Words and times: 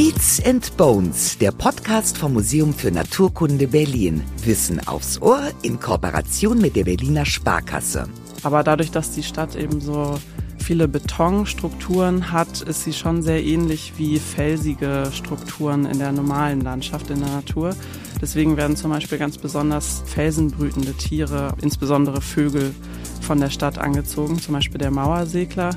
Beats 0.00 0.40
and 0.46 0.76
Bones, 0.76 1.38
der 1.38 1.50
Podcast 1.50 2.18
vom 2.18 2.34
Museum 2.34 2.72
für 2.72 2.92
Naturkunde 2.92 3.66
Berlin. 3.66 4.22
Wissen 4.44 4.78
aufs 4.86 5.20
Ohr 5.20 5.50
in 5.62 5.80
Kooperation 5.80 6.60
mit 6.60 6.76
der 6.76 6.84
Berliner 6.84 7.26
Sparkasse. 7.26 8.08
Aber 8.44 8.62
dadurch, 8.62 8.92
dass 8.92 9.10
die 9.10 9.24
Stadt 9.24 9.56
eben 9.56 9.80
so 9.80 10.16
viele 10.56 10.86
Betonstrukturen 10.86 12.30
hat, 12.30 12.60
ist 12.60 12.84
sie 12.84 12.92
schon 12.92 13.22
sehr 13.22 13.42
ähnlich 13.42 13.94
wie 13.96 14.20
felsige 14.20 15.10
Strukturen 15.12 15.84
in 15.84 15.98
der 15.98 16.12
normalen 16.12 16.60
Landschaft, 16.60 17.10
in 17.10 17.18
der 17.18 17.30
Natur. 17.30 17.74
Deswegen 18.22 18.56
werden 18.56 18.76
zum 18.76 18.92
Beispiel 18.92 19.18
ganz 19.18 19.36
besonders 19.36 20.04
felsenbrütende 20.06 20.92
Tiere, 20.94 21.54
insbesondere 21.60 22.20
Vögel, 22.20 22.72
von 23.20 23.40
der 23.40 23.50
Stadt 23.50 23.78
angezogen, 23.78 24.38
zum 24.38 24.54
Beispiel 24.54 24.78
der 24.78 24.92
Mauersegler. 24.92 25.70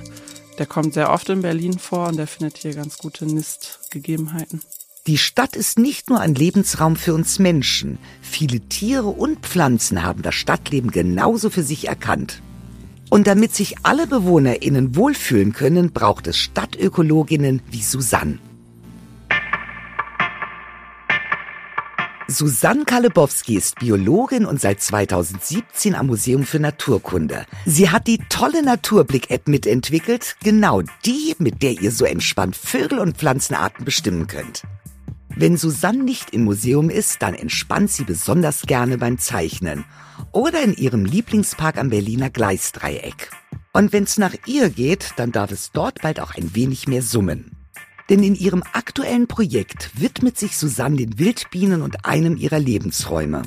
Der 0.61 0.67
kommt 0.67 0.93
sehr 0.93 1.09
oft 1.11 1.27
in 1.29 1.41
Berlin 1.41 1.79
vor 1.79 2.09
und 2.09 2.17
der 2.17 2.27
findet 2.27 2.59
hier 2.59 2.75
ganz 2.75 2.99
gute 2.99 3.25
Nistgegebenheiten. 3.25 4.61
Die 5.07 5.17
Stadt 5.17 5.55
ist 5.55 5.79
nicht 5.79 6.11
nur 6.11 6.19
ein 6.19 6.35
Lebensraum 6.35 6.97
für 6.97 7.15
uns 7.15 7.39
Menschen. 7.39 7.97
Viele 8.21 8.59
Tiere 8.59 9.07
und 9.07 9.39
Pflanzen 9.39 10.03
haben 10.03 10.21
das 10.21 10.35
Stadtleben 10.35 10.91
genauso 10.91 11.49
für 11.49 11.63
sich 11.63 11.87
erkannt. 11.87 12.43
Und 13.09 13.25
damit 13.25 13.55
sich 13.55 13.77
alle 13.81 14.05
BewohnerInnen 14.05 14.95
wohlfühlen 14.95 15.53
können, 15.53 15.93
braucht 15.93 16.27
es 16.27 16.37
Stadtökologinnen 16.37 17.63
wie 17.71 17.81
Susanne. 17.81 18.37
Susanne 22.31 22.85
Kalebowski 22.85 23.57
ist 23.57 23.75
Biologin 23.79 24.45
und 24.45 24.61
seit 24.61 24.81
2017 24.81 25.95
am 25.95 26.07
Museum 26.07 26.45
für 26.45 26.59
Naturkunde. 26.59 27.45
Sie 27.65 27.89
hat 27.89 28.07
die 28.07 28.19
tolle 28.29 28.63
Naturblick-App 28.63 29.49
mitentwickelt, 29.49 30.37
genau 30.41 30.81
die, 31.05 31.35
mit 31.39 31.61
der 31.61 31.73
ihr 31.81 31.91
so 31.91 32.05
entspannt 32.05 32.55
Vögel 32.55 32.99
und 32.99 33.17
Pflanzenarten 33.17 33.83
bestimmen 33.83 34.27
könnt. 34.27 34.63
Wenn 35.35 35.57
Susanne 35.57 36.03
nicht 36.03 36.33
im 36.33 36.45
Museum 36.45 36.89
ist, 36.89 37.21
dann 37.21 37.33
entspannt 37.33 37.91
sie 37.91 38.05
besonders 38.05 38.61
gerne 38.61 38.97
beim 38.97 39.17
Zeichnen 39.17 39.83
oder 40.31 40.61
in 40.61 40.73
ihrem 40.73 41.03
Lieblingspark 41.03 41.77
am 41.77 41.89
Berliner 41.89 42.29
Gleisdreieck. 42.29 43.31
Und 43.73 43.91
wenn's 43.91 44.17
nach 44.17 44.35
ihr 44.45 44.69
geht, 44.69 45.13
dann 45.17 45.33
darf 45.33 45.51
es 45.51 45.71
dort 45.71 46.01
bald 46.01 46.21
auch 46.21 46.33
ein 46.35 46.55
wenig 46.55 46.87
mehr 46.87 47.01
summen. 47.01 47.60
Denn 48.11 48.23
in 48.23 48.35
ihrem 48.35 48.61
aktuellen 48.73 49.27
Projekt 49.27 49.89
widmet 49.93 50.37
sich 50.37 50.57
Susanne 50.57 50.97
den 50.97 51.17
Wildbienen 51.17 51.81
und 51.81 52.03
einem 52.03 52.35
ihrer 52.35 52.59
Lebensräume, 52.59 53.43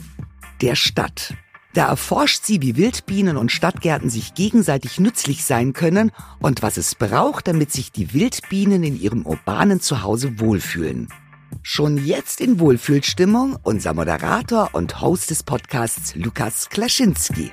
der 0.62 0.74
Stadt. 0.74 1.34
Da 1.74 1.88
erforscht 1.88 2.46
sie, 2.46 2.62
wie 2.62 2.74
Wildbienen 2.74 3.36
und 3.36 3.52
Stadtgärten 3.52 4.08
sich 4.08 4.32
gegenseitig 4.32 4.98
nützlich 4.98 5.44
sein 5.44 5.74
können 5.74 6.12
und 6.38 6.62
was 6.62 6.78
es 6.78 6.94
braucht, 6.94 7.46
damit 7.46 7.72
sich 7.72 7.92
die 7.92 8.14
Wildbienen 8.14 8.82
in 8.84 8.98
ihrem 8.98 9.26
urbanen 9.26 9.82
Zuhause 9.82 10.40
wohlfühlen. 10.40 11.08
Schon 11.62 12.02
jetzt 12.02 12.40
in 12.40 12.58
Wohlfühlstimmung 12.58 13.58
unser 13.64 13.92
Moderator 13.92 14.70
und 14.72 15.02
Host 15.02 15.28
des 15.28 15.42
Podcasts 15.42 16.14
Lukas 16.14 16.70
Klaschinski. 16.70 17.50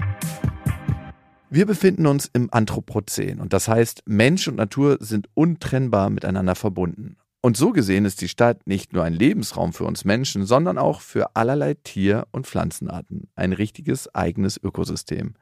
Wir 1.53 1.66
befinden 1.66 2.07
uns 2.07 2.30
im 2.31 2.47
Anthropozän 2.49 3.41
und 3.41 3.52
das 3.52 3.67
heißt, 3.67 4.03
Mensch 4.05 4.47
und 4.47 4.55
Natur 4.55 4.95
sind 5.02 5.27
untrennbar 5.33 6.09
miteinander 6.09 6.55
verbunden. 6.55 7.17
Und 7.41 7.57
so 7.57 7.73
gesehen 7.73 8.05
ist 8.05 8.21
die 8.21 8.30
Stadt 8.30 8.66
nicht 8.67 8.94
nur 8.94 9.03
ein 9.03 9.11
Lebensraum 9.11 9.73
für 9.73 9.83
uns 9.83 10.05
Menschen, 10.05 10.45
sondern 10.45 10.77
auch 10.77 11.02
für 11.02 11.35
allerlei 11.35 11.73
Tier- 11.73 12.25
und 12.31 12.47
Pflanzenarten. 12.47 13.27
Ein 13.35 13.52
richtiges 13.52 14.16
eigenes 14.16 14.63
Ökosystem. 14.63 15.33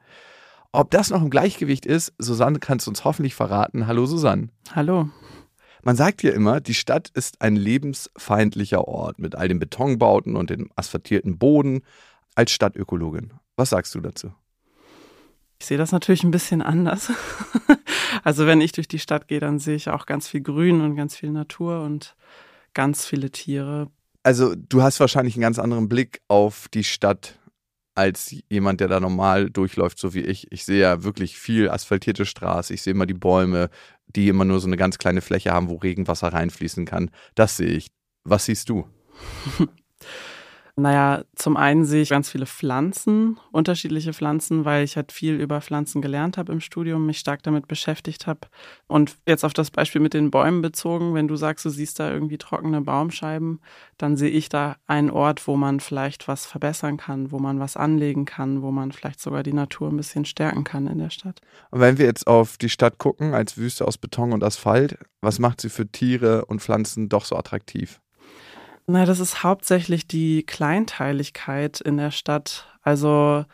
Ob 0.71 0.89
das 0.89 1.11
noch 1.11 1.21
im 1.21 1.29
Gleichgewicht 1.29 1.85
ist, 1.85 2.11
Susanne 2.17 2.57
kann 2.57 2.79
es 2.79 2.87
uns 2.87 3.05
hoffentlich 3.05 3.35
verraten. 3.35 3.85
Hallo 3.85 4.07
Susanne. 4.07 4.49
Hallo. 4.73 5.11
Man 5.83 5.95
sagt 5.95 6.23
ja 6.23 6.31
immer, 6.31 6.59
die 6.59 6.73
Stadt 6.73 7.11
ist 7.13 7.39
ein 7.39 7.55
lebensfeindlicher 7.55 8.87
Ort 8.87 9.19
mit 9.19 9.35
all 9.35 9.47
den 9.47 9.59
Betonbauten 9.59 10.35
und 10.35 10.49
dem 10.49 10.71
asphaltierten 10.75 11.37
Boden. 11.37 11.81
Als 12.33 12.49
Stadtökologin, 12.49 13.31
was 13.55 13.69
sagst 13.69 13.93
du 13.93 14.01
dazu? 14.01 14.31
Ich 15.59 15.67
sehe 15.67 15.77
das 15.77 15.91
natürlich 15.91 16.23
ein 16.23 16.31
bisschen 16.31 16.61
anders. 16.61 17.11
also 18.23 18.47
wenn 18.47 18.61
ich 18.61 18.71
durch 18.71 18.87
die 18.87 18.99
Stadt 18.99 19.27
gehe, 19.27 19.39
dann 19.39 19.59
sehe 19.59 19.75
ich 19.75 19.89
auch 19.89 20.05
ganz 20.05 20.27
viel 20.27 20.41
Grün 20.41 20.81
und 20.81 20.95
ganz 20.95 21.15
viel 21.15 21.31
Natur 21.31 21.81
und 21.81 22.15
ganz 22.73 23.05
viele 23.05 23.29
Tiere. 23.29 23.91
Also 24.23 24.55
du 24.55 24.81
hast 24.81 24.99
wahrscheinlich 24.99 25.35
einen 25.35 25.41
ganz 25.41 25.59
anderen 25.59 25.89
Blick 25.89 26.21
auf 26.27 26.67
die 26.69 26.83
Stadt 26.83 27.39
als 27.95 28.33
jemand, 28.49 28.79
der 28.79 28.87
da 28.87 29.01
normal 29.01 29.49
durchläuft, 29.49 29.99
so 29.99 30.13
wie 30.13 30.21
ich. 30.21 30.49
Ich 30.51 30.63
sehe 30.63 30.79
ja 30.79 31.03
wirklich 31.03 31.37
viel 31.37 31.69
asphaltierte 31.69 32.25
Straße. 32.25 32.73
Ich 32.73 32.81
sehe 32.81 32.93
immer 32.93 33.05
die 33.05 33.13
Bäume, 33.13 33.69
die 34.07 34.29
immer 34.29 34.45
nur 34.45 34.61
so 34.61 34.67
eine 34.67 34.77
ganz 34.77 34.97
kleine 34.97 35.19
Fläche 35.19 35.51
haben, 35.51 35.69
wo 35.69 35.75
Regenwasser 35.75 36.29
reinfließen 36.29 36.85
kann. 36.85 37.11
Das 37.35 37.57
sehe 37.57 37.67
ich. 37.67 37.87
Was 38.23 38.45
siehst 38.45 38.69
du? 38.69 38.87
Naja, 40.79 41.23
zum 41.35 41.57
einen 41.57 41.83
sehe 41.85 42.01
ich 42.01 42.09
ganz 42.09 42.29
viele 42.29 42.45
Pflanzen, 42.45 43.37
unterschiedliche 43.51 44.13
Pflanzen, 44.13 44.65
weil 44.65 44.83
ich 44.83 44.95
halt 44.95 45.11
viel 45.11 45.35
über 45.35 45.61
Pflanzen 45.61 46.01
gelernt 46.01 46.37
habe 46.37 46.51
im 46.51 46.61
Studium, 46.61 47.05
mich 47.05 47.19
stark 47.19 47.43
damit 47.43 47.67
beschäftigt 47.67 48.27
habe. 48.27 48.41
Und 48.87 49.17
jetzt 49.27 49.43
auf 49.43 49.53
das 49.53 49.71
Beispiel 49.71 50.01
mit 50.01 50.13
den 50.13 50.31
Bäumen 50.31 50.61
bezogen, 50.61 51.13
wenn 51.13 51.27
du 51.27 51.35
sagst, 51.35 51.65
du 51.65 51.69
siehst 51.69 51.99
da 51.99 52.11
irgendwie 52.11 52.37
trockene 52.37 52.81
Baumscheiben, 52.81 53.59
dann 53.97 54.15
sehe 54.15 54.29
ich 54.29 54.49
da 54.49 54.77
einen 54.87 55.11
Ort, 55.11 55.47
wo 55.47 55.57
man 55.57 55.79
vielleicht 55.79 56.27
was 56.27 56.45
verbessern 56.45 56.97
kann, 56.97 57.31
wo 57.31 57.39
man 57.39 57.59
was 57.59 57.75
anlegen 57.75 58.25
kann, 58.25 58.61
wo 58.61 58.71
man 58.71 58.91
vielleicht 58.91 59.19
sogar 59.19 59.43
die 59.43 59.53
Natur 59.53 59.89
ein 59.89 59.97
bisschen 59.97 60.25
stärken 60.25 60.63
kann 60.63 60.87
in 60.87 60.99
der 60.99 61.09
Stadt. 61.09 61.41
Und 61.71 61.81
wenn 61.81 61.97
wir 61.97 62.05
jetzt 62.05 62.27
auf 62.27 62.57
die 62.57 62.69
Stadt 62.69 62.97
gucken, 62.97 63.33
als 63.33 63.57
Wüste 63.57 63.85
aus 63.85 63.97
Beton 63.97 64.33
und 64.33 64.43
Asphalt, 64.43 64.97
was 65.21 65.39
macht 65.39 65.61
sie 65.61 65.69
für 65.69 65.87
Tiere 65.87 66.45
und 66.45 66.61
Pflanzen 66.61 67.09
doch 67.09 67.25
so 67.25 67.35
attraktiv? 67.35 67.99
Na, 68.91 69.05
das 69.05 69.19
ist 69.19 69.43
hauptsächlich 69.43 70.07
die 70.07 70.41
Kleinteiligkeit 70.41 71.79
in 71.79 71.97
der 71.97 72.09
Stadt. 72.09 72.65
Also, 72.81 73.45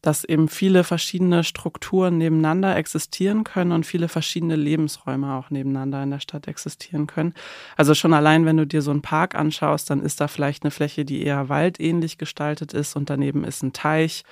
dass 0.00 0.24
eben 0.24 0.48
viele 0.48 0.82
verschiedene 0.82 1.44
Strukturen 1.44 2.16
nebeneinander 2.16 2.74
existieren 2.74 3.44
können 3.44 3.72
und 3.72 3.84
viele 3.84 4.08
verschiedene 4.08 4.56
Lebensräume 4.56 5.34
auch 5.34 5.50
nebeneinander 5.50 6.02
in 6.02 6.10
der 6.10 6.20
Stadt 6.20 6.48
existieren 6.48 7.06
können. 7.06 7.34
Also 7.76 7.92
schon 7.92 8.14
allein, 8.14 8.46
wenn 8.46 8.56
du 8.56 8.66
dir 8.66 8.80
so 8.80 8.90
einen 8.90 9.02
Park 9.02 9.34
anschaust, 9.34 9.90
dann 9.90 10.00
ist 10.00 10.22
da 10.22 10.26
vielleicht 10.28 10.62
eine 10.62 10.70
Fläche, 10.70 11.04
die 11.04 11.22
eher 11.22 11.50
waldähnlich 11.50 12.16
gestaltet 12.16 12.72
ist 12.72 12.96
und 12.96 13.10
daneben 13.10 13.44
ist 13.44 13.62
ein 13.62 13.74
Teich 13.74 14.22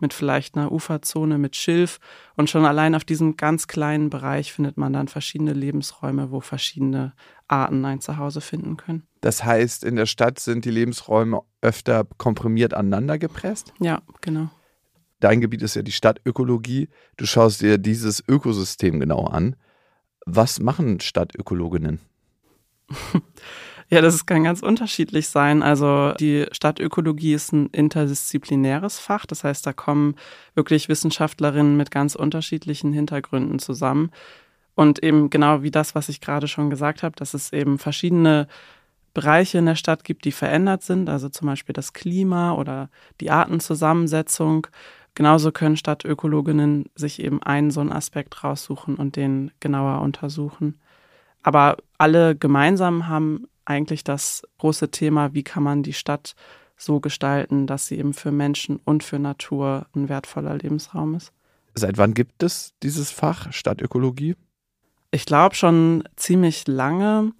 mit 0.00 0.14
vielleicht 0.14 0.56
einer 0.56 0.72
Uferzone 0.72 1.36
mit 1.36 1.56
Schilf. 1.56 2.00
Und 2.36 2.48
schon 2.48 2.64
allein 2.64 2.94
auf 2.94 3.04
diesem 3.04 3.36
ganz 3.36 3.66
kleinen 3.66 4.08
Bereich 4.08 4.54
findet 4.54 4.78
man 4.78 4.94
dann 4.94 5.08
verschiedene 5.08 5.52
Lebensräume, 5.52 6.30
wo 6.30 6.40
verschiedene 6.40 7.12
Arten 7.48 7.84
ein 7.84 8.00
Zuhause 8.00 8.40
finden 8.40 8.78
können. 8.78 9.06
Das 9.26 9.42
heißt, 9.42 9.82
in 9.82 9.96
der 9.96 10.06
Stadt 10.06 10.38
sind 10.38 10.64
die 10.64 10.70
Lebensräume 10.70 11.42
öfter 11.60 12.06
komprimiert 12.16 12.74
aneinander 12.74 13.18
gepresst? 13.18 13.74
Ja, 13.80 14.02
genau. 14.20 14.50
Dein 15.18 15.40
Gebiet 15.40 15.62
ist 15.62 15.74
ja 15.74 15.82
die 15.82 15.90
Stadtökologie. 15.90 16.88
Du 17.16 17.26
schaust 17.26 17.60
dir 17.60 17.76
dieses 17.76 18.22
Ökosystem 18.28 19.00
genau 19.00 19.24
an. 19.24 19.56
Was 20.26 20.60
machen 20.60 21.00
Stadtökologinnen? 21.00 21.98
Ja, 23.88 24.00
das 24.00 24.26
kann 24.26 24.42
ganz 24.42 24.64
unterschiedlich 24.64 25.28
sein. 25.28 25.62
Also 25.62 26.12
die 26.18 26.46
Stadtökologie 26.50 27.34
ist 27.34 27.52
ein 27.52 27.68
interdisziplinäres 27.68 28.98
Fach. 28.98 29.26
Das 29.26 29.44
heißt, 29.44 29.64
da 29.64 29.72
kommen 29.72 30.16
wirklich 30.56 30.88
Wissenschaftlerinnen 30.88 31.76
mit 31.76 31.92
ganz 31.92 32.16
unterschiedlichen 32.16 32.92
Hintergründen 32.92 33.60
zusammen. 33.60 34.10
Und 34.74 35.04
eben 35.04 35.30
genau 35.30 35.62
wie 35.62 35.70
das, 35.70 35.94
was 35.94 36.08
ich 36.08 36.20
gerade 36.20 36.48
schon 36.48 36.68
gesagt 36.68 37.04
habe, 37.04 37.14
dass 37.14 37.32
es 37.32 37.52
eben 37.52 37.78
verschiedene 37.78 38.48
Bereiche 39.16 39.56
in 39.56 39.64
der 39.64 39.76
Stadt 39.76 40.04
gibt, 40.04 40.26
die 40.26 40.30
verändert 40.30 40.82
sind, 40.82 41.08
also 41.08 41.30
zum 41.30 41.46
Beispiel 41.46 41.72
das 41.72 41.94
Klima 41.94 42.52
oder 42.52 42.90
die 43.22 43.30
Artenzusammensetzung. 43.30 44.66
Genauso 45.14 45.52
können 45.52 45.78
Stadtökologinnen 45.78 46.90
sich 46.94 47.22
eben 47.22 47.42
einen 47.42 47.70
so 47.70 47.80
einen 47.80 47.92
Aspekt 47.92 48.44
raussuchen 48.44 48.96
und 48.96 49.16
den 49.16 49.52
genauer 49.58 50.02
untersuchen. 50.02 50.78
Aber 51.42 51.78
alle 51.96 52.36
gemeinsam 52.36 53.08
haben 53.08 53.48
eigentlich 53.64 54.04
das 54.04 54.42
große 54.58 54.90
Thema, 54.90 55.32
wie 55.32 55.44
kann 55.44 55.62
man 55.62 55.82
die 55.82 55.94
Stadt 55.94 56.34
so 56.76 57.00
gestalten, 57.00 57.66
dass 57.66 57.86
sie 57.86 57.98
eben 57.98 58.12
für 58.12 58.32
Menschen 58.32 58.78
und 58.84 59.02
für 59.02 59.18
Natur 59.18 59.86
ein 59.96 60.10
wertvoller 60.10 60.58
Lebensraum 60.58 61.14
ist. 61.14 61.32
Seit 61.74 61.96
wann 61.96 62.12
gibt 62.12 62.42
es 62.42 62.74
dieses 62.82 63.10
Fach 63.10 63.50
Stadtökologie? 63.50 64.36
Ich 65.10 65.24
glaube 65.24 65.54
schon 65.54 66.04
ziemlich 66.16 66.68
lange, 66.68 67.32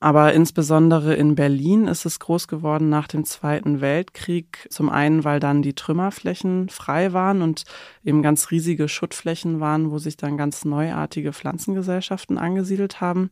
aber 0.00 0.32
insbesondere 0.32 1.14
in 1.14 1.34
Berlin 1.34 1.86
ist 1.86 2.06
es 2.06 2.18
groß 2.18 2.48
geworden 2.48 2.88
nach 2.88 3.06
dem 3.06 3.26
Zweiten 3.26 3.82
Weltkrieg. 3.82 4.66
Zum 4.70 4.88
einen, 4.88 5.24
weil 5.24 5.40
dann 5.40 5.60
die 5.60 5.74
Trümmerflächen 5.74 6.70
frei 6.70 7.12
waren 7.12 7.42
und 7.42 7.64
eben 8.02 8.22
ganz 8.22 8.50
riesige 8.50 8.88
Schuttflächen 8.88 9.60
waren, 9.60 9.90
wo 9.90 9.98
sich 9.98 10.16
dann 10.16 10.38
ganz 10.38 10.64
neuartige 10.64 11.34
Pflanzengesellschaften 11.34 12.38
angesiedelt 12.38 13.02
haben. 13.02 13.30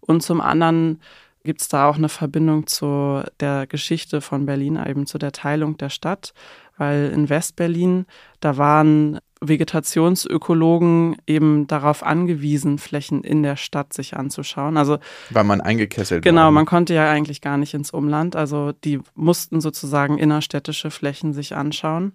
Und 0.00 0.22
zum 0.22 0.40
anderen 0.40 1.02
gibt 1.44 1.60
es 1.60 1.68
da 1.68 1.86
auch 1.86 1.96
eine 1.96 2.08
Verbindung 2.08 2.66
zu 2.66 3.22
der 3.40 3.66
Geschichte 3.66 4.22
von 4.22 4.46
Berlin, 4.46 4.80
eben 4.84 5.06
zu 5.06 5.18
der 5.18 5.32
Teilung 5.32 5.76
der 5.76 5.90
Stadt, 5.90 6.32
weil 6.78 7.10
in 7.14 7.28
Westberlin, 7.28 8.06
da 8.40 8.56
waren 8.56 9.20
Vegetationsökologen 9.40 11.16
eben 11.26 11.66
darauf 11.66 12.02
angewiesen, 12.02 12.78
Flächen 12.78 13.22
in 13.22 13.42
der 13.42 13.56
Stadt 13.56 13.92
sich 13.92 14.16
anzuschauen. 14.16 14.76
Also 14.76 14.98
weil 15.30 15.44
man 15.44 15.60
eingekesselt 15.60 16.24
genau, 16.24 16.44
war. 16.44 16.50
man 16.50 16.66
konnte 16.66 16.94
ja 16.94 17.10
eigentlich 17.10 17.40
gar 17.40 17.58
nicht 17.58 17.74
ins 17.74 17.90
Umland. 17.90 18.34
Also 18.34 18.72
die 18.72 19.00
mussten 19.14 19.60
sozusagen 19.60 20.18
innerstädtische 20.18 20.90
Flächen 20.90 21.32
sich 21.32 21.54
anschauen 21.54 22.12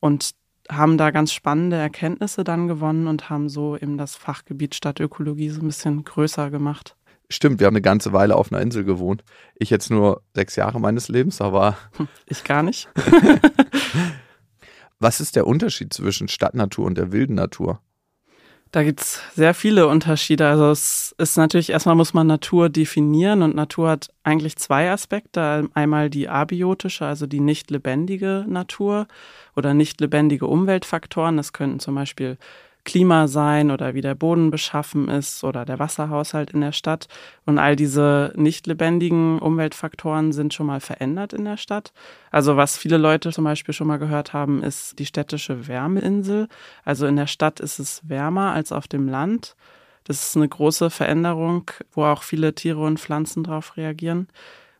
und 0.00 0.30
haben 0.68 0.98
da 0.98 1.12
ganz 1.12 1.32
spannende 1.32 1.76
Erkenntnisse 1.76 2.42
dann 2.42 2.66
gewonnen 2.66 3.06
und 3.06 3.30
haben 3.30 3.48
so 3.48 3.76
eben 3.76 3.96
das 3.96 4.16
Fachgebiet 4.16 4.74
Stadtökologie 4.74 5.50
so 5.50 5.60
ein 5.60 5.66
bisschen 5.66 6.02
größer 6.02 6.50
gemacht. 6.50 6.96
Stimmt, 7.28 7.60
wir 7.60 7.66
haben 7.66 7.74
eine 7.74 7.82
ganze 7.82 8.12
Weile 8.12 8.36
auf 8.36 8.52
einer 8.52 8.62
Insel 8.62 8.84
gewohnt. 8.84 9.24
Ich 9.56 9.70
jetzt 9.70 9.90
nur 9.90 10.22
sechs 10.34 10.56
Jahre 10.56 10.80
meines 10.80 11.08
Lebens, 11.08 11.40
aber. 11.40 11.76
Ich 12.26 12.44
gar 12.44 12.62
nicht. 12.62 12.88
Was 14.98 15.20
ist 15.20 15.36
der 15.36 15.46
Unterschied 15.46 15.92
zwischen 15.92 16.28
Stadtnatur 16.28 16.86
und 16.86 16.96
der 16.96 17.12
wilden 17.12 17.34
Natur? 17.34 17.80
Da 18.72 18.82
gibt 18.82 19.00
es 19.00 19.20
sehr 19.34 19.54
viele 19.54 19.86
Unterschiede. 19.86 20.46
Also 20.46 20.70
es 20.70 21.14
ist 21.18 21.36
natürlich, 21.36 21.70
erstmal 21.70 21.94
muss 21.94 22.14
man 22.14 22.26
Natur 22.26 22.68
definieren 22.68 23.42
und 23.42 23.54
Natur 23.54 23.90
hat 23.90 24.10
eigentlich 24.24 24.56
zwei 24.56 24.90
Aspekte. 24.90 25.68
Einmal 25.72 26.10
die 26.10 26.28
abiotische, 26.28 27.06
also 27.06 27.26
die 27.26 27.40
nicht 27.40 27.70
lebendige 27.70 28.44
Natur 28.48 29.06
oder 29.54 29.72
nicht 29.72 30.00
lebendige 30.00 30.46
Umweltfaktoren. 30.46 31.36
Das 31.36 31.52
könnten 31.52 31.78
zum 31.78 31.94
Beispiel 31.94 32.38
Klima 32.86 33.26
sein 33.26 33.70
oder 33.70 33.92
wie 33.92 34.00
der 34.00 34.14
Boden 34.14 34.50
beschaffen 34.50 35.08
ist 35.08 35.44
oder 35.44 35.66
der 35.66 35.78
Wasserhaushalt 35.78 36.52
in 36.52 36.62
der 36.62 36.72
Stadt. 36.72 37.08
Und 37.44 37.58
all 37.58 37.76
diese 37.76 38.32
nicht 38.36 38.66
lebendigen 38.66 39.38
Umweltfaktoren 39.40 40.32
sind 40.32 40.54
schon 40.54 40.66
mal 40.66 40.80
verändert 40.80 41.34
in 41.34 41.44
der 41.44 41.58
Stadt. 41.58 41.92
Also 42.30 42.56
was 42.56 42.78
viele 42.78 42.96
Leute 42.96 43.32
zum 43.32 43.44
Beispiel 43.44 43.74
schon 43.74 43.88
mal 43.88 43.98
gehört 43.98 44.32
haben, 44.32 44.62
ist 44.62 44.98
die 44.98 45.04
städtische 45.04 45.68
Wärmeinsel. 45.68 46.48
Also 46.84 47.06
in 47.06 47.16
der 47.16 47.26
Stadt 47.26 47.60
ist 47.60 47.78
es 47.78 48.08
wärmer 48.08 48.52
als 48.52 48.72
auf 48.72 48.88
dem 48.88 49.08
Land. 49.08 49.56
Das 50.04 50.24
ist 50.24 50.36
eine 50.36 50.48
große 50.48 50.88
Veränderung, 50.88 51.70
wo 51.90 52.04
auch 52.04 52.22
viele 52.22 52.54
Tiere 52.54 52.80
und 52.80 53.00
Pflanzen 53.00 53.42
darauf 53.42 53.76
reagieren. 53.76 54.28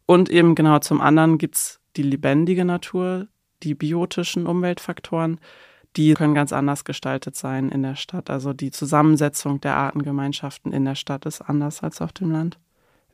Und 0.07 0.31
eben 0.31 0.55
genau 0.55 0.79
zum 0.79 1.01
anderen 1.01 1.37
gibt's 1.37 1.81
die 1.97 2.05
lebendige 2.05 2.65
Natur, 2.65 3.27
die 3.65 3.75
biotischen 3.75 4.47
Umweltfaktoren 4.47 5.41
die 5.97 6.15
können 6.15 6.35
ganz 6.35 6.53
anders 6.53 6.85
gestaltet 6.85 7.37
sein 7.37 7.71
in 7.71 7.83
der 7.83 7.97
Stadt. 7.97 8.31
Also 8.31 8.53
die 8.53 8.71
Zusammensetzung 8.71 9.61
der 9.61 9.77
Artengemeinschaften 9.77 10.73
in 10.73 10.85
der 10.85 10.95
Stadt 10.95 11.27
ist 11.27 11.41
anders 11.41 11.83
als 11.83 12.01
auf 12.01 12.13
dem 12.13 12.31
Land. 12.31 12.59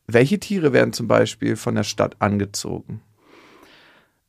Welche 0.07 0.41
Tiere 0.41 0.73
werden 0.73 0.93
zum 0.93 1.07
Beispiel 1.07 1.57
von 1.57 1.75
der 1.75 1.85
Stadt 1.85 2.17
angezogen? 2.19 3.01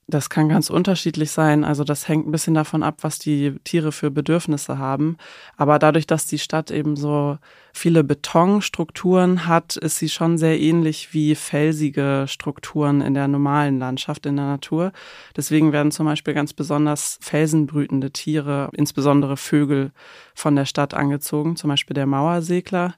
Das 0.08 0.30
kann 0.30 0.50
ganz 0.50 0.70
unterschiedlich 0.70 1.32
sein. 1.32 1.64
Also 1.64 1.86
das 1.86 2.10
hängt 2.10 2.28
ein 2.28 2.32
bisschen 2.32 2.54
davon 2.54 2.84
ab, 2.84 2.98
was 3.02 3.20
die 3.20 3.56
Tiere 3.64 3.94
für 3.94 4.12
Bedürfnisse 4.12 4.78
haben. 4.78 5.18
Aber 5.56 5.80
dadurch, 5.80 6.06
dass 6.06 6.28
die 6.28 6.40
Stadt 6.40 6.72
eben 6.72 6.98
so 6.98 7.38
viele 7.72 8.04
Betonstrukturen 8.04 9.48
hat, 9.48 9.78
ist 9.78 10.00
sie 10.00 10.10
schon 10.10 10.38
sehr 10.38 10.60
ähnlich 10.60 11.14
wie 11.14 11.36
felsige 11.36 12.26
Strukturen 12.28 13.00
in 13.00 13.14
der 13.14 13.30
normalen 13.30 13.80
Landschaft, 13.80 14.26
in 14.26 14.36
der 14.36 14.46
Natur. 14.46 14.92
Deswegen 15.38 15.72
werden 15.72 15.92
zum 15.94 16.06
Beispiel 16.06 16.34
ganz 16.34 16.52
besonders 16.52 17.18
felsenbrütende 17.22 18.12
Tiere, 18.12 18.70
insbesondere 18.74 19.38
Vögel, 19.38 19.94
von 20.36 20.58
der 20.58 20.66
Stadt 20.66 20.94
angezogen. 20.94 21.56
Zum 21.56 21.70
Beispiel 21.70 21.94
der 21.94 22.08
Mauersegler. 22.08 22.96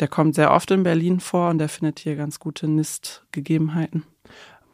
Der 0.00 0.08
kommt 0.08 0.34
sehr 0.34 0.52
oft 0.52 0.70
in 0.70 0.82
Berlin 0.82 1.18
vor 1.20 1.48
und 1.48 1.58
der 1.58 1.70
findet 1.70 1.98
hier 1.98 2.16
ganz 2.16 2.38
gute 2.38 2.68
Nistgegebenheiten 2.68 4.04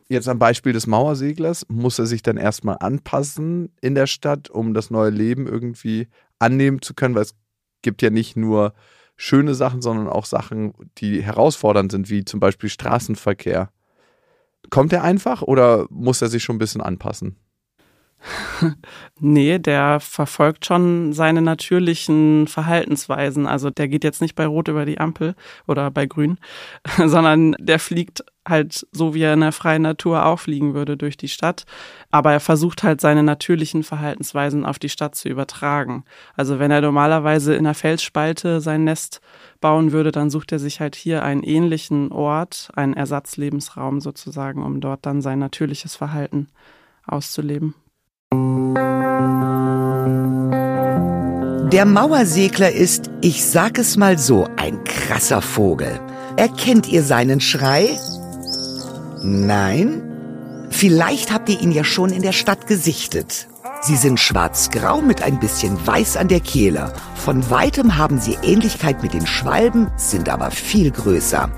jetzt 0.08 0.28
am 0.28 0.38
Beispiel 0.38 0.72
des 0.72 0.86
Mauerseglers, 0.86 1.66
muss 1.68 1.98
er 1.98 2.06
sich 2.06 2.22
dann 2.22 2.36
erstmal 2.36 2.76
anpassen 2.80 3.72
in 3.80 3.94
der 3.94 4.06
Stadt, 4.06 4.50
um 4.50 4.74
das 4.74 4.90
neue 4.90 5.10
Leben 5.10 5.46
irgendwie 5.46 6.08
annehmen 6.38 6.82
zu 6.82 6.94
können, 6.94 7.14
weil 7.14 7.22
es 7.22 7.34
gibt 7.82 8.02
ja 8.02 8.10
nicht 8.10 8.36
nur 8.36 8.72
schöne 9.16 9.54
Sachen, 9.54 9.82
sondern 9.82 10.08
auch 10.08 10.24
Sachen, 10.24 10.74
die 10.98 11.22
herausfordernd 11.22 11.92
sind, 11.92 12.08
wie 12.08 12.24
zum 12.24 12.40
Beispiel 12.40 12.70
Straßenverkehr. 12.70 13.70
Kommt 14.70 14.92
er 14.92 15.02
einfach 15.02 15.42
oder 15.42 15.86
muss 15.90 16.22
er 16.22 16.28
sich 16.28 16.42
schon 16.42 16.56
ein 16.56 16.60
bisschen 16.60 16.80
anpassen? 16.80 17.36
nee, 19.20 19.58
der 19.58 20.00
verfolgt 20.00 20.66
schon 20.66 21.12
seine 21.12 21.40
natürlichen 21.42 22.48
Verhaltensweisen. 22.48 23.46
Also 23.46 23.70
der 23.70 23.88
geht 23.88 24.04
jetzt 24.04 24.20
nicht 24.20 24.34
bei 24.34 24.46
Rot 24.46 24.68
über 24.68 24.84
die 24.84 24.98
Ampel 24.98 25.34
oder 25.66 25.90
bei 25.90 26.06
Grün, 26.06 26.38
sondern 26.96 27.54
der 27.58 27.78
fliegt 27.78 28.24
halt 28.48 28.86
so, 28.92 29.14
wie 29.14 29.22
er 29.22 29.34
in 29.34 29.40
der 29.40 29.52
freien 29.52 29.82
Natur 29.82 30.26
auch 30.26 30.38
fliegen 30.38 30.74
würde 30.74 30.96
durch 30.96 31.16
die 31.16 31.28
Stadt. 31.28 31.64
Aber 32.10 32.32
er 32.32 32.40
versucht 32.40 32.82
halt 32.82 33.00
seine 33.00 33.22
natürlichen 33.22 33.82
Verhaltensweisen 33.82 34.64
auf 34.64 34.78
die 34.78 34.88
Stadt 34.88 35.14
zu 35.14 35.28
übertragen. 35.28 36.04
Also 36.36 36.58
wenn 36.58 36.70
er 36.70 36.80
normalerweise 36.80 37.54
in 37.54 37.66
einer 37.66 37.74
Felsspalte 37.74 38.60
sein 38.60 38.84
Nest 38.84 39.20
bauen 39.60 39.92
würde, 39.92 40.12
dann 40.12 40.30
sucht 40.30 40.52
er 40.52 40.58
sich 40.58 40.80
halt 40.80 40.96
hier 40.96 41.22
einen 41.22 41.42
ähnlichen 41.42 42.12
Ort, 42.12 42.70
einen 42.74 42.94
Ersatzlebensraum 42.94 44.00
sozusagen, 44.00 44.62
um 44.62 44.80
dort 44.80 45.06
dann 45.06 45.20
sein 45.20 45.38
natürliches 45.38 45.96
Verhalten 45.96 46.48
auszuleben. 47.06 47.74
Der 51.72 51.84
Mauersegler 51.84 52.72
ist, 52.72 53.10
ich 53.20 53.44
sag 53.44 53.78
es 53.78 53.98
mal 53.98 54.18
so, 54.18 54.48
ein 54.56 54.84
krasser 54.84 55.42
Vogel. 55.42 56.00
Erkennt 56.36 56.88
ihr 56.88 57.02
seinen 57.02 57.40
Schrei? 57.40 57.98
Nein? 59.22 60.68
Vielleicht 60.70 61.32
habt 61.32 61.48
ihr 61.48 61.60
ihn 61.60 61.72
ja 61.72 61.84
schon 61.84 62.10
in 62.10 62.22
der 62.22 62.32
Stadt 62.32 62.66
gesichtet. 62.66 63.48
Sie 63.82 63.96
sind 63.96 64.18
schwarz-grau 64.20 65.00
mit 65.00 65.22
ein 65.22 65.38
bisschen 65.40 65.78
weiß 65.86 66.16
an 66.16 66.28
der 66.28 66.40
Kehle. 66.40 66.92
Von 67.14 67.48
weitem 67.50 67.96
haben 67.96 68.20
sie 68.20 68.36
Ähnlichkeit 68.42 69.02
mit 69.02 69.14
den 69.14 69.26
Schwalben, 69.26 69.88
sind 69.96 70.28
aber 70.28 70.50
viel 70.50 70.90
größer. 70.90 71.50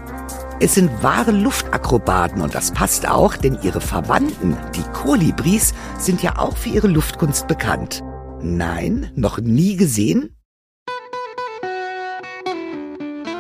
Es 0.61 0.75
sind 0.75 1.03
wahre 1.03 1.31
Luftakrobaten 1.31 2.43
und 2.43 2.55
das 2.55 2.73
passt 2.73 3.09
auch, 3.09 3.37
denn 3.37 3.59
ihre 3.63 3.81
Verwandten, 3.81 4.57
die 4.77 4.83
Kolibris, 4.93 5.73
sind 5.99 6.23
ja 6.23 6.39
auch 6.39 6.57
für 6.57 6.69
ihre 6.69 6.89
Luftkunst 6.89 7.49
bekannt. 7.49 8.03
Nein, 8.43 9.11
noch 9.17 9.39
nie 9.39 9.77
gesehen? 9.77 10.37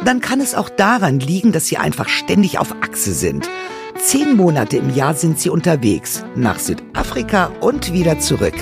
Dann 0.04 0.20
kann 0.20 0.40
es 0.40 0.54
auch 0.54 0.70
daran 0.70 1.20
liegen, 1.20 1.52
dass 1.52 1.66
sie 1.66 1.76
einfach 1.76 2.08
ständig 2.08 2.58
auf 2.58 2.74
Achse 2.80 3.12
sind. 3.12 3.48
Zehn 4.02 4.36
Monate 4.36 4.78
im 4.78 4.94
Jahr 4.94 5.14
sind 5.14 5.38
sie 5.38 5.50
unterwegs, 5.50 6.24
nach 6.34 6.58
Südafrika 6.58 7.52
und 7.60 7.92
wieder 7.92 8.18
zurück. 8.18 8.54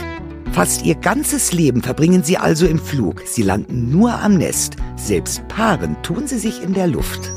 Fast 0.52 0.84
ihr 0.84 0.96
ganzes 0.96 1.52
Leben 1.52 1.80
verbringen 1.80 2.24
sie 2.24 2.36
also 2.36 2.66
im 2.66 2.78
Flug. 2.78 3.22
Sie 3.24 3.42
landen 3.42 3.90
nur 3.90 4.12
am 4.12 4.34
Nest. 4.34 4.76
Selbst 4.96 5.46
Paaren 5.48 5.96
tun 6.02 6.26
sie 6.26 6.38
sich 6.38 6.62
in 6.62 6.74
der 6.74 6.88
Luft. 6.88 7.30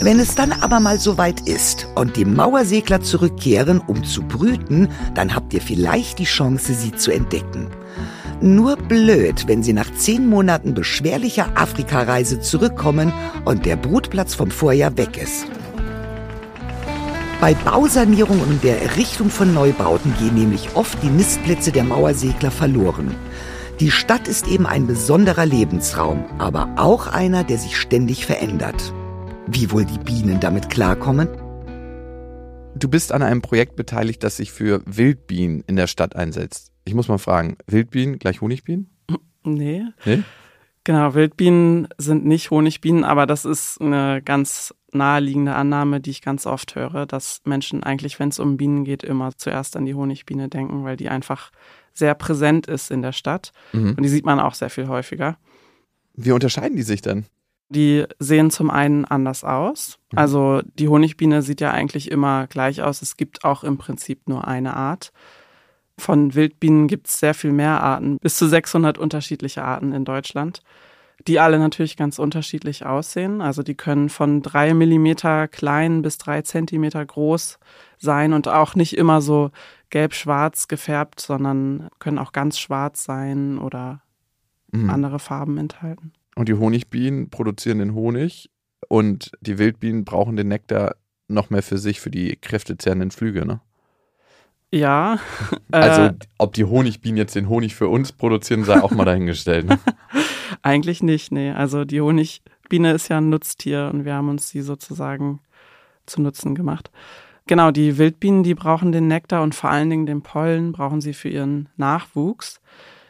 Wenn 0.00 0.20
es 0.20 0.34
dann 0.34 0.52
aber 0.52 0.80
mal 0.80 0.98
so 0.98 1.18
weit 1.18 1.48
ist 1.48 1.88
und 1.96 2.16
die 2.16 2.24
Mauersegler 2.24 3.00
zurückkehren, 3.00 3.80
um 3.80 4.04
zu 4.04 4.22
brüten, 4.22 4.88
dann 5.14 5.34
habt 5.34 5.52
ihr 5.52 5.60
vielleicht 5.60 6.20
die 6.20 6.24
Chance, 6.24 6.74
sie 6.74 6.92
zu 6.92 7.10
entdecken. 7.10 7.68
Nur 8.40 8.76
blöd, 8.76 9.48
wenn 9.48 9.62
sie 9.62 9.72
nach 9.72 9.92
zehn 9.94 10.26
Monaten 10.26 10.74
beschwerlicher 10.74 11.48
Afrikareise 11.56 12.40
zurückkommen 12.40 13.12
und 13.44 13.66
der 13.66 13.76
Brutplatz 13.76 14.34
vom 14.34 14.50
Vorjahr 14.50 14.96
weg 14.96 15.20
ist. 15.20 15.46
Bei 17.44 17.52
Bausanierung 17.52 18.40
und 18.40 18.64
der 18.64 18.80
Errichtung 18.80 19.28
von 19.28 19.52
Neubauten 19.52 20.14
gehen 20.16 20.34
nämlich 20.34 20.76
oft 20.76 21.02
die 21.02 21.10
Nistplätze 21.10 21.72
der 21.72 21.84
Mauersegler 21.84 22.50
verloren. 22.50 23.14
Die 23.80 23.90
Stadt 23.90 24.28
ist 24.28 24.48
eben 24.48 24.64
ein 24.64 24.86
besonderer 24.86 25.44
Lebensraum, 25.44 26.24
aber 26.38 26.70
auch 26.78 27.06
einer, 27.06 27.44
der 27.44 27.58
sich 27.58 27.76
ständig 27.76 28.24
verändert. 28.24 28.94
Wie 29.46 29.70
wohl 29.70 29.84
die 29.84 29.98
Bienen 29.98 30.40
damit 30.40 30.70
klarkommen? 30.70 31.28
Du 32.76 32.88
bist 32.88 33.12
an 33.12 33.20
einem 33.20 33.42
Projekt 33.42 33.76
beteiligt, 33.76 34.22
das 34.22 34.38
sich 34.38 34.50
für 34.50 34.80
Wildbienen 34.86 35.64
in 35.66 35.76
der 35.76 35.86
Stadt 35.86 36.16
einsetzt. 36.16 36.72
Ich 36.86 36.94
muss 36.94 37.08
mal 37.08 37.18
fragen, 37.18 37.58
Wildbienen 37.66 38.18
gleich 38.18 38.40
Honigbienen? 38.40 38.88
Nee. 39.44 39.84
Nee? 40.06 40.22
Genau, 40.84 41.12
Wildbienen 41.12 41.88
sind 41.98 42.24
nicht 42.24 42.50
Honigbienen, 42.50 43.04
aber 43.04 43.26
das 43.26 43.44
ist 43.44 43.82
eine 43.82 44.22
ganz 44.22 44.74
naheliegende 44.94 45.54
Annahme, 45.54 46.00
die 46.00 46.10
ich 46.10 46.22
ganz 46.22 46.46
oft 46.46 46.74
höre, 46.74 47.06
dass 47.06 47.40
Menschen 47.44 47.82
eigentlich, 47.82 48.18
wenn 48.18 48.28
es 48.28 48.38
um 48.38 48.56
Bienen 48.56 48.84
geht, 48.84 49.02
immer 49.02 49.36
zuerst 49.36 49.76
an 49.76 49.84
die 49.84 49.94
Honigbiene 49.94 50.48
denken, 50.48 50.84
weil 50.84 50.96
die 50.96 51.08
einfach 51.08 51.50
sehr 51.92 52.14
präsent 52.14 52.66
ist 52.66 52.90
in 52.90 53.02
der 53.02 53.12
Stadt. 53.12 53.52
Mhm. 53.72 53.94
Und 53.96 54.02
die 54.02 54.08
sieht 54.08 54.26
man 54.26 54.40
auch 54.40 54.54
sehr 54.54 54.70
viel 54.70 54.88
häufiger. 54.88 55.36
Wie 56.14 56.32
unterscheiden 56.32 56.76
die 56.76 56.82
sich 56.82 57.02
denn? 57.02 57.26
Die 57.68 58.04
sehen 58.18 58.50
zum 58.50 58.70
einen 58.70 59.04
anders 59.04 59.44
aus. 59.44 59.98
Mhm. 60.12 60.18
Also 60.18 60.62
die 60.78 60.88
Honigbiene 60.88 61.42
sieht 61.42 61.60
ja 61.60 61.70
eigentlich 61.70 62.10
immer 62.10 62.46
gleich 62.46 62.82
aus. 62.82 63.02
Es 63.02 63.16
gibt 63.16 63.44
auch 63.44 63.64
im 63.64 63.78
Prinzip 63.78 64.28
nur 64.28 64.46
eine 64.46 64.76
Art. 64.76 65.12
Von 65.98 66.34
Wildbienen 66.34 66.88
gibt 66.88 67.06
es 67.06 67.20
sehr 67.20 67.34
viel 67.34 67.52
mehr 67.52 67.80
Arten, 67.80 68.18
bis 68.18 68.36
zu 68.36 68.48
600 68.48 68.98
unterschiedliche 68.98 69.62
Arten 69.62 69.92
in 69.92 70.04
Deutschland, 70.04 70.60
die 71.26 71.40
alle 71.40 71.58
natürlich 71.58 71.96
ganz 71.96 72.18
unterschiedlich 72.18 72.84
aussehen. 72.84 73.40
Also 73.40 73.62
die 73.62 73.74
können 73.74 74.08
von 74.08 74.42
drei 74.42 74.74
Millimeter 74.74 75.48
klein 75.48 76.02
bis 76.02 76.18
drei 76.18 76.42
Zentimeter 76.42 77.04
groß 77.04 77.58
sein 77.98 78.32
und 78.32 78.48
auch 78.48 78.74
nicht 78.74 78.96
immer 78.96 79.20
so 79.20 79.50
gelb-schwarz 79.90 80.68
gefärbt, 80.68 81.20
sondern 81.20 81.88
können 81.98 82.18
auch 82.18 82.32
ganz 82.32 82.58
schwarz 82.58 83.04
sein 83.04 83.58
oder 83.58 84.02
mhm. 84.72 84.90
andere 84.90 85.18
Farben 85.18 85.56
enthalten. 85.56 86.12
Und 86.34 86.48
die 86.48 86.54
Honigbienen 86.54 87.30
produzieren 87.30 87.78
den 87.78 87.94
Honig 87.94 88.50
und 88.88 89.32
die 89.40 89.58
Wildbienen 89.58 90.04
brauchen 90.04 90.36
den 90.36 90.48
Nektar 90.48 90.96
noch 91.28 91.48
mehr 91.48 91.62
für 91.62 91.78
sich, 91.78 92.00
für 92.00 92.10
die 92.10 92.36
kräftezehrenden 92.36 93.10
Flüge, 93.10 93.46
ne? 93.46 93.60
Ja. 94.70 95.20
Also, 95.70 96.02
äh, 96.02 96.14
ob 96.36 96.54
die 96.54 96.64
Honigbienen 96.64 97.16
jetzt 97.16 97.36
den 97.36 97.48
Honig 97.48 97.76
für 97.76 97.88
uns 97.88 98.10
produzieren, 98.10 98.64
sei 98.64 98.82
auch 98.82 98.90
mal 98.90 99.04
dahingestellt. 99.04 99.66
Ne? 99.66 99.78
Eigentlich 100.62 101.02
nicht, 101.02 101.32
nee. 101.32 101.50
Also, 101.50 101.84
die 101.84 102.00
Honigbiene 102.00 102.92
ist 102.92 103.08
ja 103.08 103.18
ein 103.18 103.30
Nutztier 103.30 103.90
und 103.92 104.04
wir 104.04 104.14
haben 104.14 104.28
uns 104.28 104.48
sie 104.48 104.62
sozusagen 104.62 105.40
zu 106.06 106.20
Nutzen 106.20 106.54
gemacht. 106.54 106.90
Genau, 107.46 107.70
die 107.70 107.98
Wildbienen, 107.98 108.42
die 108.42 108.54
brauchen 108.54 108.92
den 108.92 109.06
Nektar 109.06 109.42
und 109.42 109.54
vor 109.54 109.70
allen 109.70 109.90
Dingen 109.90 110.06
den 110.06 110.22
Pollen 110.22 110.72
brauchen 110.72 111.00
sie 111.00 111.12
für 111.12 111.28
ihren 111.28 111.68
Nachwuchs. 111.76 112.60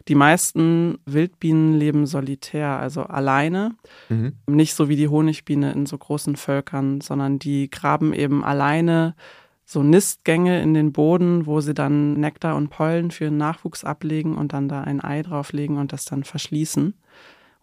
Die 0.08 0.16
meisten 0.16 0.98
Wildbienen 1.06 1.74
leben 1.74 2.06
solitär, 2.06 2.78
also 2.78 3.04
alleine. 3.04 3.74
Mhm. 4.08 4.34
Nicht 4.46 4.74
so 4.74 4.88
wie 4.88 4.96
die 4.96 5.08
Honigbiene 5.08 5.72
in 5.72 5.86
so 5.86 5.96
großen 5.96 6.36
Völkern, 6.36 7.00
sondern 7.00 7.38
die 7.38 7.70
graben 7.70 8.12
eben 8.12 8.44
alleine 8.44 9.14
so 9.64 9.82
Nistgänge 9.82 10.60
in 10.60 10.74
den 10.74 10.92
Boden, 10.92 11.46
wo 11.46 11.60
sie 11.60 11.72
dann 11.72 12.14
Nektar 12.14 12.56
und 12.56 12.68
Pollen 12.68 13.10
für 13.10 13.24
den 13.24 13.38
Nachwuchs 13.38 13.82
ablegen 13.82 14.36
und 14.36 14.52
dann 14.52 14.68
da 14.68 14.82
ein 14.82 15.02
Ei 15.02 15.22
drauflegen 15.22 15.78
und 15.78 15.92
das 15.92 16.04
dann 16.04 16.24
verschließen. 16.24 16.94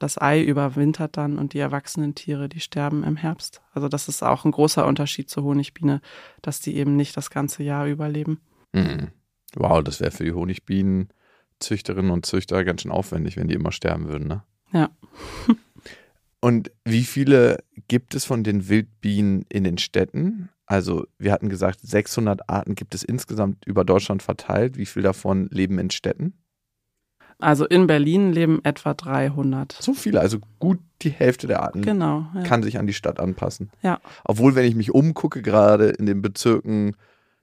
Das 0.01 0.19
Ei 0.19 0.41
überwintert 0.41 1.15
dann 1.15 1.37
und 1.37 1.53
die 1.53 1.59
erwachsenen 1.59 2.15
Tiere, 2.15 2.49
die 2.49 2.59
sterben 2.59 3.03
im 3.03 3.17
Herbst. 3.17 3.61
Also 3.71 3.87
das 3.87 4.07
ist 4.07 4.23
auch 4.23 4.45
ein 4.45 4.51
großer 4.51 4.87
Unterschied 4.87 5.29
zur 5.29 5.43
Honigbiene, 5.43 6.01
dass 6.41 6.59
die 6.59 6.75
eben 6.75 6.95
nicht 6.95 7.15
das 7.15 7.29
ganze 7.29 7.61
Jahr 7.61 7.85
überleben. 7.85 8.39
Mhm. 8.73 9.09
Wow, 9.53 9.83
das 9.83 9.99
wäre 9.99 10.09
für 10.09 10.23
die 10.23 10.31
Honigbienen 10.31 11.09
Züchterinnen 11.59 12.09
und 12.09 12.25
Züchter 12.25 12.63
ganz 12.63 12.81
schön 12.81 12.89
aufwendig, 12.89 13.37
wenn 13.37 13.47
die 13.47 13.53
immer 13.53 13.71
sterben 13.71 14.07
würden, 14.07 14.27
ne? 14.27 14.43
Ja. 14.73 14.89
und 16.41 16.71
wie 16.83 17.03
viele 17.03 17.63
gibt 17.87 18.15
es 18.15 18.25
von 18.25 18.43
den 18.43 18.69
Wildbienen 18.69 19.45
in 19.49 19.63
den 19.63 19.77
Städten? 19.77 20.49
Also, 20.65 21.05
wir 21.19 21.31
hatten 21.31 21.49
gesagt, 21.49 21.79
600 21.83 22.49
Arten 22.49 22.73
gibt 22.73 22.95
es 22.95 23.03
insgesamt 23.03 23.67
über 23.67 23.85
Deutschland 23.85 24.23
verteilt. 24.23 24.77
Wie 24.77 24.87
viele 24.87 25.03
davon 25.03 25.47
leben 25.51 25.77
in 25.77 25.91
Städten? 25.91 26.33
Also 27.41 27.65
in 27.65 27.87
Berlin 27.87 28.31
leben 28.31 28.59
etwa 28.63 28.93
300. 28.93 29.77
So 29.79 29.93
viele, 29.93 30.19
also 30.19 30.39
gut 30.59 30.79
die 31.01 31.09
Hälfte 31.09 31.47
der 31.47 31.61
Arten 31.63 31.81
genau, 31.81 32.27
ja. 32.35 32.43
kann 32.43 32.63
sich 32.63 32.77
an 32.77 32.87
die 32.87 32.93
Stadt 32.93 33.19
anpassen. 33.19 33.71
Ja. 33.81 33.99
Obwohl, 34.23 34.55
wenn 34.55 34.65
ich 34.65 34.75
mich 34.75 34.93
umgucke, 34.93 35.41
gerade 35.41 35.89
in 35.89 36.05
den 36.05 36.21
Bezirken 36.21 36.95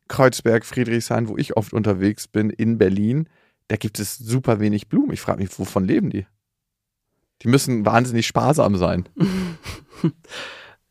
Kreuzberg, 0.08 0.64
Friedrichshain, 0.64 1.28
wo 1.28 1.36
ich 1.36 1.56
oft 1.56 1.72
unterwegs 1.72 2.28
bin, 2.28 2.50
in 2.50 2.78
Berlin, 2.78 3.28
da 3.68 3.76
gibt 3.76 3.98
es 3.98 4.16
super 4.16 4.60
wenig 4.60 4.88
Blumen. 4.88 5.12
Ich 5.12 5.20
frage 5.20 5.42
mich, 5.42 5.58
wovon 5.58 5.84
leben 5.84 6.10
die? 6.10 6.26
Die 7.42 7.48
müssen 7.48 7.84
wahnsinnig 7.84 8.26
sparsam 8.26 8.76
sein. 8.76 9.08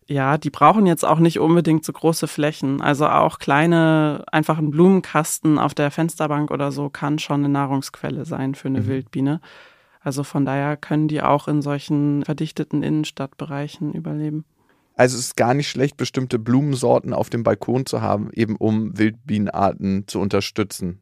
ja, 0.07 0.37
die 0.37 0.49
brauchen 0.49 0.85
jetzt 0.85 1.03
auch 1.03 1.19
nicht 1.19 1.39
unbedingt 1.39 1.83
so 1.83 1.91
große 1.91 2.27
Flächen. 2.27 2.81
Also 2.81 3.07
auch 3.07 3.39
kleine, 3.39 4.23
einfach 4.31 4.57
ein 4.57 4.71
Blumenkasten 4.71 5.59
auf 5.59 5.73
der 5.73 5.91
Fensterbank 5.91 6.49
oder 6.49 6.71
so 6.71 6.89
kann 6.89 7.19
schon 7.19 7.41
eine 7.41 7.49
Nahrungsquelle 7.49 8.25
sein 8.25 8.55
für 8.55 8.69
eine 8.69 8.81
mhm. 8.81 8.87
Wildbiene. 8.87 9.41
Also 9.99 10.23
von 10.23 10.45
daher 10.45 10.77
können 10.77 11.09
die 11.09 11.21
auch 11.21 11.49
in 11.49 11.61
solchen 11.61 12.23
verdichteten 12.23 12.83
Innenstadtbereichen 12.83 13.93
überleben. 13.93 14.45
Also 14.95 15.17
es 15.17 15.25
ist 15.25 15.37
gar 15.37 15.53
nicht 15.53 15.69
schlecht, 15.69 15.97
bestimmte 15.97 16.39
Blumensorten 16.39 17.13
auf 17.13 17.29
dem 17.29 17.43
Balkon 17.43 17.85
zu 17.85 18.01
haben, 18.01 18.29
eben 18.33 18.55
um 18.55 18.97
Wildbienenarten 18.97 20.07
zu 20.07 20.19
unterstützen. 20.19 21.01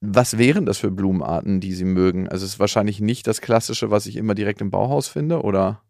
Was 0.00 0.38
wären 0.38 0.66
das 0.66 0.78
für 0.78 0.90
Blumenarten, 0.90 1.60
die 1.60 1.74
Sie 1.74 1.84
mögen? 1.84 2.28
Also 2.28 2.44
es 2.44 2.54
ist 2.54 2.58
wahrscheinlich 2.58 3.00
nicht 3.00 3.26
das 3.26 3.40
Klassische, 3.40 3.90
was 3.90 4.06
ich 4.06 4.16
immer 4.16 4.34
direkt 4.34 4.60
im 4.62 4.70
Bauhaus 4.70 5.06
finde, 5.06 5.42
oder? 5.42 5.82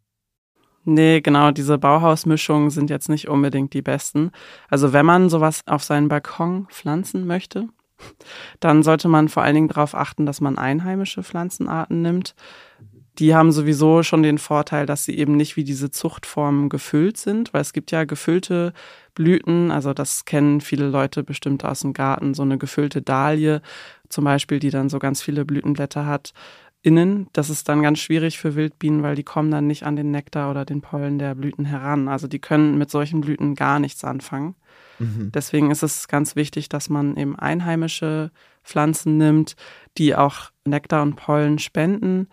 Nee, 0.84 1.20
genau, 1.20 1.52
diese 1.52 1.78
Bauhausmischungen 1.78 2.70
sind 2.70 2.90
jetzt 2.90 3.08
nicht 3.08 3.28
unbedingt 3.28 3.72
die 3.72 3.82
besten. 3.82 4.32
Also 4.68 4.92
wenn 4.92 5.06
man 5.06 5.28
sowas 5.28 5.62
auf 5.66 5.84
seinen 5.84 6.08
Balkon 6.08 6.66
pflanzen 6.70 7.26
möchte, 7.26 7.68
dann 8.58 8.82
sollte 8.82 9.06
man 9.08 9.28
vor 9.28 9.44
allen 9.44 9.54
Dingen 9.54 9.68
darauf 9.68 9.94
achten, 9.94 10.26
dass 10.26 10.40
man 10.40 10.58
einheimische 10.58 11.22
Pflanzenarten 11.22 12.02
nimmt. 12.02 12.34
Die 13.18 13.34
haben 13.34 13.52
sowieso 13.52 14.02
schon 14.02 14.22
den 14.22 14.38
Vorteil, 14.38 14.86
dass 14.86 15.04
sie 15.04 15.16
eben 15.16 15.36
nicht 15.36 15.56
wie 15.56 15.64
diese 15.64 15.90
Zuchtformen 15.90 16.68
gefüllt 16.68 17.18
sind, 17.18 17.52
weil 17.52 17.60
es 17.60 17.74
gibt 17.74 17.90
ja 17.90 18.04
gefüllte 18.04 18.72
Blüten, 19.14 19.70
also 19.70 19.92
das 19.92 20.24
kennen 20.24 20.62
viele 20.62 20.88
Leute 20.88 21.22
bestimmt 21.22 21.64
aus 21.64 21.80
dem 21.80 21.92
Garten, 21.92 22.32
so 22.32 22.42
eine 22.42 22.56
gefüllte 22.56 23.02
Dahlie 23.02 23.60
zum 24.08 24.24
Beispiel, 24.24 24.58
die 24.58 24.70
dann 24.70 24.88
so 24.88 24.98
ganz 24.98 25.20
viele 25.20 25.44
Blütenblätter 25.44 26.06
hat 26.06 26.32
innen. 26.82 27.28
Das 27.32 27.50
ist 27.50 27.68
dann 27.68 27.82
ganz 27.82 27.98
schwierig 27.98 28.38
für 28.38 28.54
Wildbienen, 28.54 29.02
weil 29.02 29.14
die 29.14 29.22
kommen 29.22 29.50
dann 29.50 29.66
nicht 29.66 29.84
an 29.84 29.96
den 29.96 30.10
Nektar 30.10 30.50
oder 30.50 30.64
den 30.64 30.80
Pollen 30.80 31.18
der 31.18 31.34
Blüten 31.34 31.64
heran. 31.64 32.08
Also 32.08 32.26
die 32.26 32.40
können 32.40 32.78
mit 32.78 32.90
solchen 32.90 33.20
Blüten 33.20 33.54
gar 33.54 33.78
nichts 33.78 34.04
anfangen. 34.04 34.54
Mhm. 34.98 35.32
Deswegen 35.32 35.70
ist 35.70 35.82
es 35.82 36.08
ganz 36.08 36.36
wichtig, 36.36 36.68
dass 36.68 36.88
man 36.88 37.16
eben 37.16 37.38
einheimische 37.38 38.30
Pflanzen 38.64 39.16
nimmt, 39.16 39.56
die 39.98 40.14
auch 40.14 40.50
Nektar 40.64 41.02
und 41.02 41.16
Pollen 41.16 41.58
spenden 41.58 42.28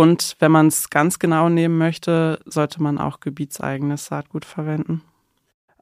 und 0.00 0.36
wenn 0.38 0.50
man 0.50 0.68
es 0.68 0.88
ganz 0.88 1.18
genau 1.18 1.48
nehmen 1.48 1.76
möchte, 1.76 2.40
sollte 2.46 2.82
man 2.82 2.98
auch 2.98 3.20
gebietseigenes 3.20 4.06
Saatgut 4.06 4.46
verwenden. 4.46 5.02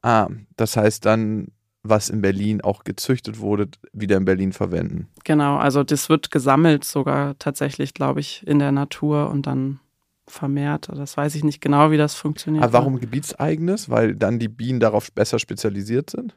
Ah, 0.03 0.29
das 0.57 0.77
heißt 0.77 1.05
dann, 1.05 1.53
was 1.89 2.11
in 2.11 2.21
Berlin 2.21 2.61
auch 2.61 2.85
gezüchtet 2.85 3.41
wurde, 3.41 3.69
wieder 3.93 4.17
in 4.17 4.25
Berlin 4.25 4.53
verwenden. 4.53 5.09
Genau, 5.25 5.57
also 5.57 5.85
das 5.85 6.09
wird 6.09 6.31
gesammelt 6.31 6.85
sogar 6.85 7.39
tatsächlich, 7.39 7.95
glaube 7.95 8.21
ich, 8.21 8.47
in 8.47 8.59
der 8.59 8.73
Natur 8.73 9.31
und 9.31 9.47
dann 9.47 9.81
vermehrt. 10.27 10.89
Das 10.95 11.17
weiß 11.17 11.35
ich 11.35 11.45
nicht 11.45 11.61
genau, 11.61 11.91
wie 11.91 11.97
das 11.97 12.15
funktioniert. 12.15 12.65
Aber 12.65 12.75
warum 12.75 13.01
gebietseigenes? 13.01 13.91
Weil 13.91 14.15
dann 14.15 14.39
die 14.39 14.49
Bienen 14.49 14.81
darauf 14.81 15.13
besser 15.13 15.39
spezialisiert 15.39 16.11
sind? 16.11 16.35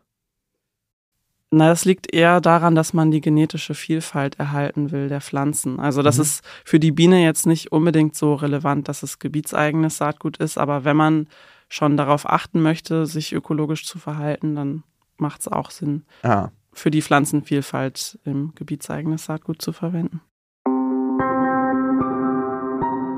Na, 1.54 1.68
das 1.68 1.84
liegt 1.84 2.14
eher 2.14 2.40
daran, 2.40 2.76
dass 2.76 2.94
man 2.94 3.12
die 3.12 3.20
genetische 3.20 3.74
Vielfalt 3.74 4.40
erhalten 4.40 4.92
will 4.92 5.10
der 5.10 5.20
Pflanzen. 5.20 5.82
Also 5.82 6.02
das 6.02 6.16
mhm. 6.16 6.22
ist 6.22 6.46
für 6.64 6.80
die 6.80 6.94
Biene 6.94 7.22
jetzt 7.22 7.46
nicht 7.46 7.74
unbedingt 7.74 8.16
so 8.16 8.36
relevant, 8.36 8.88
dass 8.88 9.04
es 9.04 9.20
gebietseigenes 9.20 9.98
Saatgut 9.98 10.38
ist, 10.38 10.58
aber 10.58 10.86
wenn 10.86 10.96
man 10.96 11.28
schon 11.68 11.98
darauf 11.98 12.30
achten 12.30 12.62
möchte, 12.62 13.06
sich 13.06 13.34
ökologisch 13.34 13.86
zu 13.86 14.00
verhalten, 14.00 14.56
dann 14.56 14.84
macht 15.22 15.42
es 15.42 15.48
auch 15.48 15.72
Sinn, 15.72 16.04
ah. 16.24 16.50
für 16.74 16.92
die 16.92 17.02
Pflanzenvielfalt 17.02 18.20
im 18.26 18.54
gebietseigenes 18.56 19.26
Saatgut 19.26 19.62
zu 19.62 19.72
verwenden. 19.72 20.22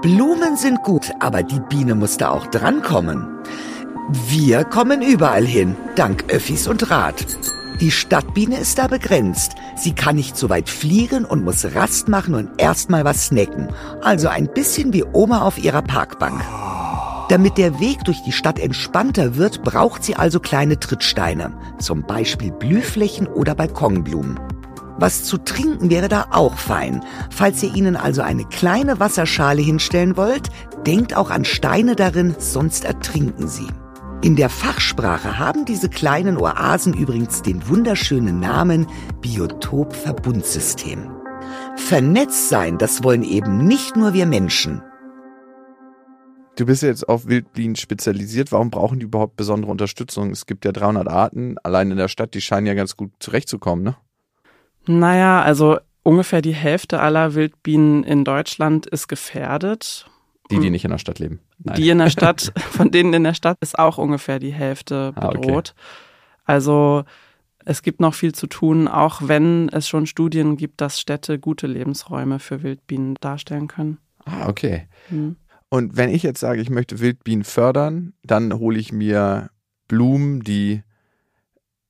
Blumen 0.01 0.57
sind 0.57 0.83
gut, 0.83 1.11
aber 1.21 1.43
die 1.43 1.61
Biene 1.69 1.95
musste 1.95 2.29
auch 2.29 2.47
drankommen. 2.47 3.25
Wir 4.27 4.65
kommen 4.65 5.01
überall 5.01 5.45
hin, 5.45 5.77
dank 5.95 6.25
Öffis 6.27 6.67
und 6.67 6.91
Rad. 6.91 7.25
Die 7.79 7.89
Stadtbiene 7.89 8.59
ist 8.59 8.77
da 8.77 8.87
begrenzt. 8.87 9.53
Sie 9.75 9.93
kann 9.93 10.17
nicht 10.17 10.37
so 10.37 10.49
weit 10.49 10.69
fliegen 10.69 11.25
und 11.25 11.43
muss 11.43 11.73
Rast 11.73 12.09
machen 12.09 12.35
und 12.35 12.61
erstmal 12.61 13.05
was 13.05 13.27
snacken. 13.27 13.69
Also 14.01 14.27
ein 14.27 14.47
bisschen 14.53 14.93
wie 14.93 15.03
Oma 15.03 15.41
auf 15.41 15.57
ihrer 15.57 15.81
Parkbank. 15.81 16.41
Damit 17.33 17.57
der 17.57 17.79
Weg 17.79 18.03
durch 18.03 18.21
die 18.21 18.31
Stadt 18.31 18.59
entspannter 18.59 19.37
wird, 19.37 19.63
braucht 19.63 20.03
sie 20.03 20.15
also 20.15 20.39
kleine 20.39 20.79
Trittsteine. 20.79 21.57
Zum 21.79 22.03
Beispiel 22.03 22.51
Blühflächen 22.51 23.25
oder 23.25 23.55
Balkonblumen. 23.55 24.39
Was 24.99 25.23
zu 25.23 25.39
trinken 25.39 25.89
wäre 25.89 26.09
da 26.09 26.27
auch 26.29 26.59
fein. 26.59 27.03
Falls 27.31 27.63
ihr 27.63 27.73
ihnen 27.73 27.95
also 27.95 28.21
eine 28.21 28.45
kleine 28.45 28.99
Wasserschale 28.99 29.63
hinstellen 29.63 30.15
wollt, 30.15 30.51
denkt 30.85 31.17
auch 31.17 31.31
an 31.31 31.43
Steine 31.43 31.95
darin, 31.95 32.35
sonst 32.37 32.85
ertrinken 32.85 33.47
sie. 33.47 33.65
In 34.21 34.35
der 34.35 34.49
Fachsprache 34.49 35.39
haben 35.39 35.65
diese 35.65 35.89
kleinen 35.89 36.37
Oasen 36.37 36.93
übrigens 36.93 37.41
den 37.41 37.67
wunderschönen 37.67 38.39
Namen 38.39 38.85
Biotopverbundsystem. 39.21 41.09
Vernetzt 41.77 42.49
sein, 42.49 42.77
das 42.77 43.03
wollen 43.03 43.23
eben 43.23 43.65
nicht 43.65 43.95
nur 43.95 44.13
wir 44.13 44.27
Menschen. 44.27 44.83
Du 46.55 46.67
bist 46.67 46.83
jetzt 46.83 47.09
auf 47.09 47.25
Wildbienen 47.27 47.75
spezialisiert. 47.75 48.51
Warum 48.51 48.69
brauchen 48.69 48.99
die 48.99 49.05
überhaupt 49.05 49.35
besondere 49.35 49.71
Unterstützung? 49.71 50.29
Es 50.29 50.45
gibt 50.45 50.65
ja 50.65 50.71
300 50.71 51.07
Arten. 51.07 51.57
Allein 51.63 51.89
in 51.89 51.97
der 51.97 52.07
Stadt, 52.07 52.35
die 52.35 52.41
scheinen 52.41 52.67
ja 52.67 52.75
ganz 52.75 52.95
gut 52.95 53.11
zurechtzukommen, 53.19 53.83
ne? 53.83 53.95
Naja, 54.85 55.41
also 55.41 55.79
ungefähr 56.03 56.41
die 56.41 56.53
Hälfte 56.53 56.99
aller 56.99 57.33
Wildbienen 57.33 58.03
in 58.03 58.23
Deutschland 58.23 58.85
ist 58.85 59.07
gefährdet. 59.07 60.07
Die, 60.51 60.59
die 60.59 60.69
nicht 60.69 60.85
in 60.85 60.91
der 60.91 60.97
Stadt 60.99 61.19
leben. 61.19 61.39
Nein. 61.57 61.75
Die 61.77 61.89
in 61.89 61.97
der 61.97 62.09
Stadt, 62.09 62.51
von 62.69 62.91
denen 62.91 63.13
in 63.13 63.23
der 63.23 63.33
Stadt 63.33 63.57
ist 63.61 63.79
auch 63.79 63.97
ungefähr 63.97 64.39
die 64.39 64.53
Hälfte 64.53 65.13
bedroht. 65.13 65.73
Ah, 65.75 65.81
okay. 65.81 66.41
Also 66.45 67.03
es 67.65 67.81
gibt 67.81 68.01
noch 68.01 68.13
viel 68.13 68.33
zu 68.35 68.45
tun, 68.47 68.87
auch 68.87 69.21
wenn 69.23 69.69
es 69.69 69.87
schon 69.87 70.05
Studien 70.05 70.57
gibt, 70.57 70.81
dass 70.81 70.99
Städte 70.99 71.39
gute 71.39 71.65
Lebensräume 71.65 72.39
für 72.39 72.61
Wildbienen 72.61 73.15
darstellen 73.21 73.67
können. 73.67 73.97
Ah, 74.25 74.47
okay. 74.47 74.87
Mhm. 75.09 75.37
Und 75.73 75.97
wenn 75.97 76.09
ich 76.09 76.21
jetzt 76.21 76.39
sage, 76.39 76.61
ich 76.61 76.69
möchte 76.69 76.99
Wildbienen 76.99 77.43
fördern, 77.43 78.13
dann 78.21 78.59
hole 78.59 78.77
ich 78.77 78.91
mir 78.91 79.49
Blumen, 79.87 80.41
die 80.41 80.83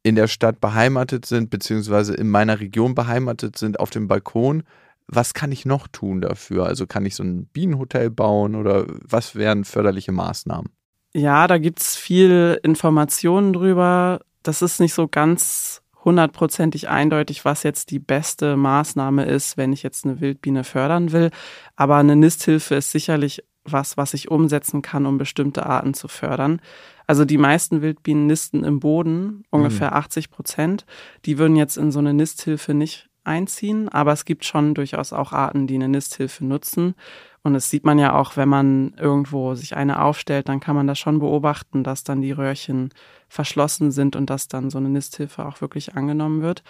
in 0.04 0.16
der 0.16 0.30
Stadt 0.30 0.62
beheimatet 0.62 1.26
sind, 1.26 1.50
beziehungsweise 1.50 2.14
in 2.14 2.30
meiner 2.30 2.62
Region 2.62 2.96
beheimatet 2.96 3.58
sind, 3.58 3.82
auf 3.82 3.90
dem 3.90 4.08
Balkon. 4.08 4.64
Was 5.08 5.34
kann 5.34 5.52
ich 5.52 5.66
noch 5.66 5.90
tun 5.90 6.22
dafür? 6.22 6.66
Also 6.66 6.88
kann 6.88 7.06
ich 7.06 7.16
so 7.16 7.24
ein 7.24 7.48
Bienenhotel 7.48 8.10
bauen 8.10 8.56
oder 8.56 8.86
was 8.88 9.36
wären 9.36 9.66
förderliche 9.66 10.14
Maßnahmen? 10.14 10.72
Ja, 11.14 11.46
da 11.48 11.58
gibt 11.58 11.82
es 11.82 11.98
viel 11.98 12.62
Informationen 12.64 13.52
drüber. 13.52 14.22
Das 14.44 14.62
ist 14.62 14.80
nicht 14.80 14.94
so 14.94 15.10
ganz 15.10 15.82
hundertprozentig 16.06 16.88
eindeutig, 16.88 17.44
was 17.44 17.64
jetzt 17.64 17.92
die 17.92 18.00
beste 18.00 18.56
Maßnahme 18.56 19.26
ist, 19.26 19.58
wenn 19.58 19.74
ich 19.74 19.84
jetzt 19.84 20.06
eine 20.06 20.22
Wildbiene 20.22 20.64
fördern 20.64 21.12
will. 21.12 21.32
Aber 21.76 21.98
eine 21.98 22.16
Nisthilfe 22.16 22.76
ist 22.76 22.92
sicherlich 22.92 23.44
was, 23.66 23.98
was 23.98 24.14
ich 24.14 24.30
umsetzen 24.30 24.82
kann, 24.82 25.06
um 25.06 25.18
bestimmte 25.18 25.66
Arten 25.66 25.94
zu 25.94 26.08
fördern. 26.08 26.62
Also 27.08 27.26
die 27.26 27.38
meisten 27.38 27.82
Wildbienen 27.82 28.28
nisten 28.28 28.64
im 28.64 28.80
Boden, 28.80 29.44
ungefähr 29.50 29.92
mhm. 29.92 29.98
80 29.98 30.30
Prozent. 30.30 30.86
Die 31.26 31.38
würden 31.38 31.56
jetzt 31.56 31.78
in 31.78 31.92
so 31.92 32.00
eine 32.00 32.14
Nisthilfe 32.14 32.74
nicht 32.74 33.10
einziehen, 33.24 33.90
aber 33.90 34.12
es 34.12 34.26
gibt 34.26 34.46
schon 34.46 34.74
durchaus 34.74 35.14
auch 35.14 35.32
Arten, 35.32 35.68
die 35.68 35.76
eine 35.76 35.88
Nisthilfe 35.88 36.46
nutzen. 36.46 36.96
Und 37.42 37.54
das 37.54 37.70
sieht 37.70 37.86
man 37.86 38.00
ja 38.00 38.14
auch, 38.14 38.38
wenn 38.38 38.48
man 38.48 38.94
irgendwo 38.98 39.54
sich 39.56 39.76
eine 39.76 40.02
aufstellt, 40.02 40.48
dann 40.48 40.62
kann 40.62 40.76
man 40.76 40.88
das 40.88 40.98
schon 40.98 41.20
beobachten, 41.20 41.84
dass 41.84 42.04
dann 42.04 42.22
die 42.22 42.32
Röhrchen 42.32 42.90
verschlossen 43.28 43.92
sind 43.92 44.16
und 44.16 44.30
dass 44.30 44.48
dann 44.48 44.70
so 44.70 44.78
eine 44.78 44.90
Nisthilfe 44.90 45.46
auch 45.46 45.60
wirklich 45.60 45.96
angenommen 45.96 46.42
wird. 46.42 46.64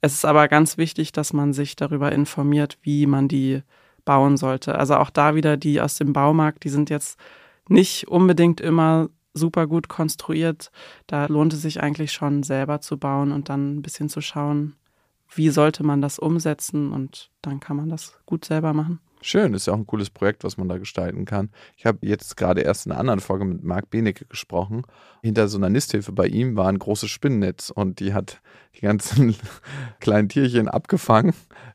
Es 0.00 0.14
ist 0.14 0.24
aber 0.24 0.48
ganz 0.48 0.78
wichtig, 0.78 1.12
dass 1.12 1.32
man 1.32 1.52
sich 1.52 1.76
darüber 1.76 2.12
informiert, 2.12 2.78
wie 2.82 3.06
man 3.06 3.28
die 3.28 3.62
bauen 4.06 4.38
sollte. 4.38 4.78
Also 4.78 4.96
auch 4.96 5.10
da 5.10 5.34
wieder 5.34 5.58
die 5.58 5.82
aus 5.82 5.96
dem 5.96 6.14
Baumarkt, 6.14 6.64
die 6.64 6.70
sind 6.70 6.88
jetzt 6.88 7.18
nicht 7.68 8.08
unbedingt 8.08 8.62
immer 8.62 9.10
super 9.34 9.66
gut 9.66 9.88
konstruiert. 9.88 10.70
Da 11.06 11.26
lohnt 11.26 11.52
es 11.52 11.60
sich 11.60 11.82
eigentlich 11.82 12.12
schon 12.12 12.42
selber 12.42 12.80
zu 12.80 12.96
bauen 12.96 13.32
und 13.32 13.50
dann 13.50 13.76
ein 13.76 13.82
bisschen 13.82 14.08
zu 14.08 14.22
schauen, 14.22 14.76
wie 15.34 15.50
sollte 15.50 15.84
man 15.84 16.00
das 16.00 16.18
umsetzen 16.18 16.92
und 16.92 17.30
dann 17.42 17.60
kann 17.60 17.76
man 17.76 17.90
das 17.90 18.18
gut 18.24 18.46
selber 18.46 18.72
machen. 18.72 19.00
Schön, 19.22 19.54
ist 19.54 19.66
ja 19.66 19.72
auch 19.72 19.78
ein 19.78 19.86
cooles 19.86 20.10
Projekt, 20.10 20.44
was 20.44 20.56
man 20.56 20.68
da 20.68 20.78
gestalten 20.78 21.24
kann. 21.24 21.50
Ich 21.76 21.86
habe 21.86 21.98
jetzt 22.02 22.36
gerade 22.36 22.60
erst 22.60 22.86
in 22.86 22.92
einer 22.92 23.00
anderen 23.00 23.20
Folge 23.20 23.44
mit 23.44 23.64
Marc 23.64 23.90
Benecke 23.90 24.24
gesprochen. 24.26 24.82
Hinter 25.22 25.48
so 25.48 25.58
einer 25.58 25.68
Nisthilfe 25.68 26.12
bei 26.12 26.26
ihm 26.26 26.56
war 26.56 26.68
ein 26.68 26.78
großes 26.78 27.10
Spinnennetz 27.10 27.70
und 27.70 27.98
die 28.00 28.14
hat 28.14 28.40
die 28.76 28.82
ganzen 28.82 29.34
kleinen 30.00 30.28
Tierchen 30.28 30.68
abgefangen, 30.68 31.34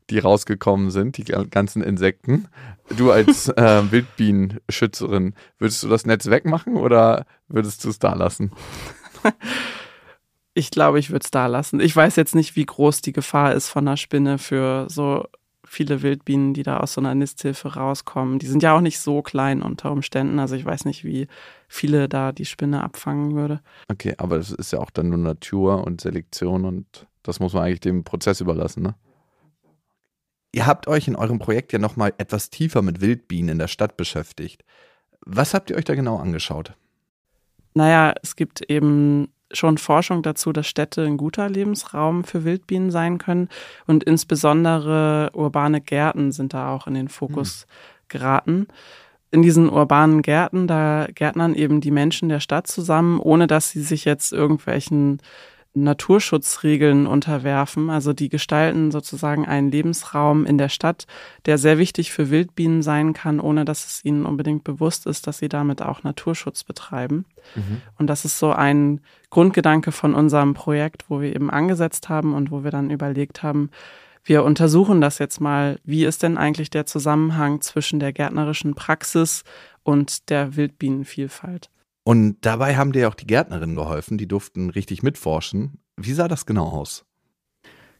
die 0.09 0.19
rausgekommen 0.19 0.91
sind, 0.91 1.17
die 1.17 1.23
ganzen 1.23 1.81
Insekten. 1.81 2.47
Du 2.95 3.11
als 3.11 3.49
äh, 3.57 3.91
Wildbienenschützerin, 3.91 5.33
würdest 5.57 5.83
du 5.83 5.89
das 5.89 6.05
Netz 6.05 6.29
wegmachen 6.29 6.77
oder 6.77 7.25
würdest 7.47 7.83
du 7.83 7.89
es 7.89 7.99
da 7.99 8.13
lassen? 8.13 8.51
Ich 10.53 10.69
glaube, 10.69 10.99
ich 10.99 11.11
würde 11.11 11.23
es 11.23 11.31
da 11.31 11.47
lassen. 11.47 11.79
Ich 11.79 11.95
weiß 11.95 12.17
jetzt 12.17 12.35
nicht, 12.35 12.55
wie 12.55 12.65
groß 12.65 13.01
die 13.01 13.13
Gefahr 13.13 13.53
ist 13.53 13.69
von 13.69 13.87
einer 13.87 13.97
Spinne 13.97 14.37
für 14.37 14.87
so 14.89 15.25
viele 15.71 16.01
Wildbienen, 16.01 16.53
die 16.53 16.63
da 16.63 16.81
aus 16.81 16.93
so 16.93 17.01
einer 17.01 17.15
Nisthilfe 17.15 17.75
rauskommen. 17.75 18.39
Die 18.39 18.47
sind 18.47 18.61
ja 18.61 18.75
auch 18.75 18.81
nicht 18.81 18.99
so 18.99 19.21
klein 19.21 19.61
unter 19.61 19.89
Umständen. 19.89 20.37
Also 20.37 20.55
ich 20.55 20.65
weiß 20.65 20.83
nicht, 20.83 21.05
wie 21.05 21.27
viele 21.69 22.09
da 22.09 22.33
die 22.33 22.43
Spinne 22.43 22.83
abfangen 22.83 23.35
würde. 23.35 23.61
Okay, 23.87 24.13
aber 24.17 24.37
das 24.37 24.51
ist 24.51 24.73
ja 24.73 24.79
auch 24.79 24.89
dann 24.89 25.07
nur 25.07 25.17
Natur 25.17 25.85
und 25.85 26.01
Selektion 26.01 26.65
und 26.65 27.07
das 27.23 27.39
muss 27.39 27.53
man 27.53 27.63
eigentlich 27.63 27.79
dem 27.79 28.03
Prozess 28.03 28.41
überlassen, 28.41 28.83
ne? 28.83 28.95
Ihr 30.53 30.67
habt 30.67 30.89
euch 30.89 31.07
in 31.07 31.15
eurem 31.15 31.39
Projekt 31.39 31.71
ja 31.71 31.79
nochmal 31.79 32.13
etwas 32.17 32.49
tiefer 32.49 32.81
mit 32.81 32.99
Wildbienen 32.99 33.51
in 33.51 33.57
der 33.57 33.69
Stadt 33.69 33.95
beschäftigt. 33.95 34.65
Was 35.25 35.53
habt 35.53 35.69
ihr 35.69 35.77
euch 35.77 35.85
da 35.85 35.95
genau 35.95 36.17
angeschaut? 36.17 36.73
Naja, 37.73 38.13
es 38.21 38.35
gibt 38.35 38.69
eben 38.69 39.29
schon 39.53 39.77
Forschung 39.77 40.23
dazu, 40.23 40.51
dass 40.51 40.67
Städte 40.67 41.03
ein 41.03 41.17
guter 41.17 41.49
Lebensraum 41.49 42.23
für 42.23 42.43
Wildbienen 42.43 42.91
sein 42.91 43.17
können. 43.17 43.49
Und 43.87 44.03
insbesondere 44.03 45.31
urbane 45.33 45.81
Gärten 45.81 46.31
sind 46.31 46.53
da 46.53 46.73
auch 46.73 46.87
in 46.87 46.93
den 46.93 47.07
Fokus 47.07 47.65
mhm. 47.65 48.05
geraten. 48.07 48.67
In 49.31 49.41
diesen 49.41 49.69
urbanen 49.69 50.21
Gärten, 50.21 50.67
da 50.67 51.07
gärtnern 51.13 51.55
eben 51.55 51.79
die 51.79 51.91
Menschen 51.91 52.27
der 52.27 52.41
Stadt 52.41 52.67
zusammen, 52.67 53.19
ohne 53.19 53.47
dass 53.47 53.69
sie 53.69 53.81
sich 53.81 54.03
jetzt 54.03 54.33
irgendwelchen 54.33 55.21
Naturschutzregeln 55.73 57.07
unterwerfen. 57.07 57.89
Also 57.89 58.11
die 58.13 58.29
gestalten 58.29 58.91
sozusagen 58.91 59.45
einen 59.45 59.71
Lebensraum 59.71 60.45
in 60.45 60.57
der 60.57 60.69
Stadt, 60.69 61.05
der 61.45 61.57
sehr 61.57 61.77
wichtig 61.77 62.11
für 62.11 62.29
Wildbienen 62.29 62.81
sein 62.81 63.13
kann, 63.13 63.39
ohne 63.39 63.63
dass 63.63 63.85
es 63.85 64.03
ihnen 64.03 64.25
unbedingt 64.25 64.63
bewusst 64.63 65.07
ist, 65.07 65.27
dass 65.27 65.37
sie 65.37 65.49
damit 65.49 65.81
auch 65.81 66.03
Naturschutz 66.03 66.63
betreiben. 66.63 67.25
Mhm. 67.55 67.81
Und 67.97 68.07
das 68.07 68.25
ist 68.25 68.37
so 68.37 68.51
ein 68.51 68.99
Grundgedanke 69.29 69.91
von 69.91 70.13
unserem 70.13 70.53
Projekt, 70.53 71.05
wo 71.09 71.21
wir 71.21 71.33
eben 71.33 71.49
angesetzt 71.49 72.09
haben 72.09 72.33
und 72.33 72.51
wo 72.51 72.63
wir 72.63 72.71
dann 72.71 72.89
überlegt 72.89 73.43
haben, 73.43 73.69
wir 74.23 74.43
untersuchen 74.43 75.01
das 75.01 75.17
jetzt 75.19 75.39
mal. 75.41 75.79
Wie 75.83 76.05
ist 76.05 76.21
denn 76.21 76.37
eigentlich 76.37 76.69
der 76.69 76.85
Zusammenhang 76.85 77.61
zwischen 77.61 77.99
der 77.99 78.13
gärtnerischen 78.13 78.75
Praxis 78.75 79.43
und 79.83 80.29
der 80.29 80.55
Wildbienenvielfalt? 80.55 81.69
Und 82.03 82.37
dabei 82.41 82.75
haben 82.77 82.91
dir 82.91 83.07
auch 83.07 83.15
die 83.15 83.27
Gärtnerinnen 83.27 83.75
geholfen, 83.75 84.17
die 84.17 84.27
durften 84.27 84.69
richtig 84.69 85.03
mitforschen. 85.03 85.79
Wie 85.97 86.13
sah 86.13 86.27
das 86.27 86.45
genau 86.45 86.67
aus? 86.67 87.05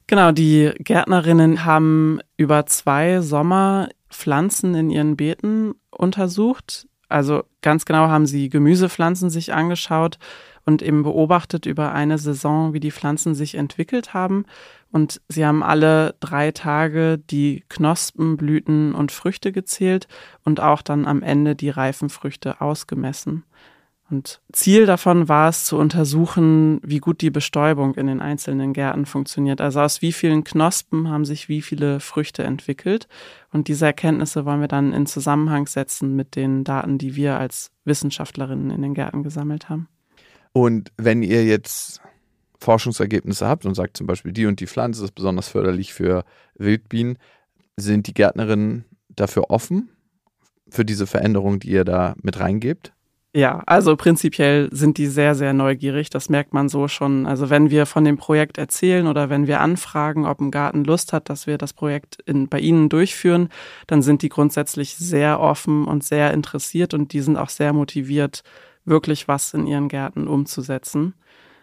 Genau, 0.08 0.32
die 0.32 0.72
Gärtnerinnen 0.80 1.64
haben 1.64 2.20
über 2.36 2.66
zwei 2.66 3.22
Sommer 3.22 3.90
Pflanzen 4.10 4.76
in 4.76 4.90
ihren 4.90 5.16
Beeten 5.16 5.76
untersucht. 5.90 6.88
Also 7.08 7.44
ganz 7.62 7.86
genau 7.86 8.08
haben 8.08 8.26
sie 8.26 8.50
Gemüsepflanzen 8.50 9.30
sich 9.30 9.54
angeschaut 9.54 10.18
und 10.66 10.82
eben 10.82 11.04
beobachtet 11.04 11.66
über 11.66 11.92
eine 11.94 12.18
Saison, 12.18 12.74
wie 12.74 12.80
die 12.80 12.92
Pflanzen 12.92 13.36
sich 13.36 13.56
entwickelt 13.56 14.14
haben. 14.14 14.46
Und 14.92 15.22
sie 15.28 15.46
haben 15.46 15.64
alle 15.64 16.16
drei 16.20 16.52
Tage 16.52 17.18
die 17.18 17.64
Knospen, 17.70 18.38
Blüten 18.38 18.94
und 18.94 19.12
Früchte 19.12 19.52
gezählt 19.52 20.08
und 20.44 20.60
auch 20.60 20.82
dann 20.82 21.08
am 21.08 21.24
Ende 21.24 21.56
die 21.56 21.70
reifen 21.70 22.10
Früchte 22.10 22.62
ausgemessen. 22.62 23.44
Und 24.12 24.42
Ziel 24.52 24.86
davon 24.86 25.30
war 25.30 25.48
es 25.48 25.64
zu 25.64 25.78
untersuchen, 25.78 26.82
wie 26.84 27.00
gut 27.00 27.22
die 27.22 27.30
Bestäubung 27.30 27.96
in 27.96 28.08
den 28.08 28.20
einzelnen 28.20 28.74
Gärten 28.74 29.06
funktioniert. 29.06 29.62
Also 29.62 29.80
aus 29.80 30.02
wie 30.02 30.12
vielen 30.12 30.44
Knospen 30.44 31.10
haben 31.10 31.24
sich 31.24 31.48
wie 31.48 31.62
viele 31.62 32.02
Früchte 32.02 32.44
entwickelt. 32.44 33.08
Und 33.54 33.70
diese 33.70 33.86
Erkenntnisse 33.86 34.46
wollen 34.46 34.60
wir 34.60 34.68
dann 34.68 34.92
in 34.92 35.06
Zusammenhang 35.06 35.66
setzen 35.66 36.16
mit 36.16 36.36
den 36.36 36.66
Daten, 36.66 36.98
die 36.98 37.16
wir 37.16 37.40
als 37.40 37.72
Wissenschaftlerinnen 37.86 38.70
in 38.70 38.82
den 38.82 38.94
Gärten 38.94 39.24
gesammelt 39.24 39.70
haben. 39.70 39.88
Und 40.52 40.92
wenn 40.98 41.24
ihr 41.24 41.46
jetzt 41.46 42.02
Forschungsergebnisse 42.60 43.48
habt 43.48 43.66
und 43.66 43.76
sagt 43.76 43.96
zum 43.96 44.08
Beispiel, 44.08 44.34
die 44.34 44.46
und 44.46 44.60
die 44.60 44.68
Pflanze 44.68 45.06
ist 45.06 45.16
besonders 45.16 45.48
förderlich 45.48 45.94
für 45.94 46.26
Wildbienen, 46.56 47.18
sind 47.78 48.08
die 48.08 48.14
Gärtnerinnen 48.14 48.84
dafür 49.08 49.50
offen 49.50 49.90
für 50.70 50.84
diese 50.84 51.08
Veränderung, 51.08 51.60
die 51.60 51.72
ihr 51.72 51.86
da 51.86 52.14
mit 52.22 52.40
reingebt? 52.40 52.94
Ja, 53.34 53.64
also 53.66 53.96
prinzipiell 53.96 54.68
sind 54.74 54.98
die 54.98 55.08
sehr, 55.08 55.36
sehr 55.36 55.54
neugierig. 55.54 56.10
Das 56.10 56.28
merkt 56.28 56.54
man 56.54 56.68
so 56.68 56.90
schon. 56.90 57.26
Also 57.26 57.50
wenn 57.50 57.70
wir 57.70 57.86
von 57.86 58.04
dem 58.04 58.18
Projekt 58.18 58.58
erzählen 58.58 59.08
oder 59.08 59.30
wenn 59.30 59.48
wir 59.48 59.62
anfragen, 59.62 60.26
ob 60.26 60.42
ein 60.42 60.52
Garten 60.52 60.84
Lust 60.84 61.14
hat, 61.14 61.30
dass 61.30 61.48
wir 61.48 61.58
das 61.58 61.72
Projekt 61.72 62.18
in, 62.26 62.50
bei 62.50 62.60
Ihnen 62.60 62.90
durchführen, 62.90 63.48
dann 63.88 64.02
sind 64.02 64.22
die 64.22 64.28
grundsätzlich 64.28 64.96
sehr 64.98 65.40
offen 65.40 65.86
und 65.86 66.04
sehr 66.04 66.34
interessiert 66.34 66.94
und 66.94 67.14
die 67.14 67.22
sind 67.22 67.38
auch 67.38 67.48
sehr 67.48 67.72
motiviert, 67.72 68.44
wirklich 68.84 69.30
was 69.30 69.54
in 69.54 69.66
ihren 69.66 69.88
Gärten 69.88 70.28
umzusetzen. 70.28 71.14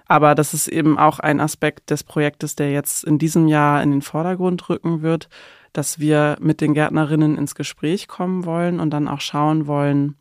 Aber 0.07 0.35
das 0.35 0.55
ist 0.55 0.69
eben 0.69 0.99
auch 0.99 1.19
ein 1.19 1.39
Aspekt 1.39 1.91
des 1.91 2.03
Projektes, 2.03 2.57
der 2.57 2.73
jetzt 2.73 3.05
in 3.05 3.19
diesem 3.19 3.47
Jahr 3.47 3.83
in 3.83 3.91
den 3.91 4.03
Vordergrund 4.03 4.71
rücken 4.71 5.03
wird, 5.03 5.29
dass 5.75 5.99
wir 5.99 6.39
mit 6.41 6.63
den 6.63 6.73
Gärtnerinnen 6.73 7.37
ins 7.37 7.55
Gespräch 7.55 8.09
kommen 8.09 8.47
wollen 8.47 8.81
und 8.81 8.89
dann 8.91 9.07
auch 9.07 9.21
schauen 9.21 9.67
wollen, 9.67 10.17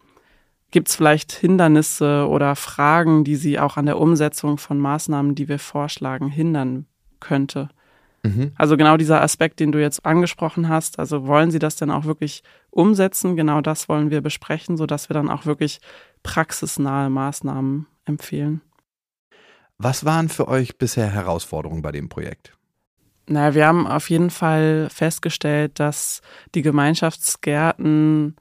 Gibt 0.71 0.89
es 0.89 0.95
vielleicht 0.95 1.31
Hindernisse 1.31 2.27
oder 2.27 2.55
Fragen, 2.55 3.23
die 3.23 3.37
Sie 3.37 3.59
auch 3.59 3.77
an 3.77 3.85
der 3.85 3.99
Umsetzung 3.99 4.57
von 4.57 4.77
Maßnahmen, 4.79 5.33
die 5.33 5.47
wir 5.47 5.59
vorschlagen, 5.59 6.27
hindern 6.27 6.85
könnte? 7.19 7.69
Mhm. 8.23 8.51
Also 8.55 8.75
genau 8.75 8.97
dieser 8.97 9.21
Aspekt, 9.21 9.59
den 9.59 9.71
du 9.71 9.79
jetzt 9.79 10.05
angesprochen 10.05 10.67
hast. 10.67 10.99
Also 10.99 11.25
wollen 11.25 11.51
Sie 11.51 11.59
das 11.59 11.77
denn 11.77 11.91
auch 11.91 12.05
wirklich 12.05 12.43
umsetzen? 12.69 13.35
Genau 13.35 13.61
das 13.61 13.87
wollen 13.87 14.11
wir 14.11 14.21
besprechen, 14.21 14.75
sodass 14.75 15.09
wir 15.09 15.13
dann 15.13 15.29
auch 15.29 15.45
wirklich 15.45 15.79
praxisnahe 16.23 17.09
Maßnahmen 17.09 17.87
empfehlen. 18.05 18.61
Was 19.77 20.05
waren 20.05 20.27
für 20.27 20.47
euch 20.47 20.77
bisher 20.77 21.09
Herausforderungen 21.09 21.81
bei 21.81 21.91
dem 21.91 22.09
Projekt? 22.09 22.53
Na, 23.27 23.53
wir 23.53 23.67
haben 23.67 23.85
auf 23.87 24.09
jeden 24.09 24.29
Fall 24.29 24.87
festgestellt, 24.89 25.79
dass 25.79 26.21
die 26.55 26.61
Gemeinschaftsgärten 26.61 28.35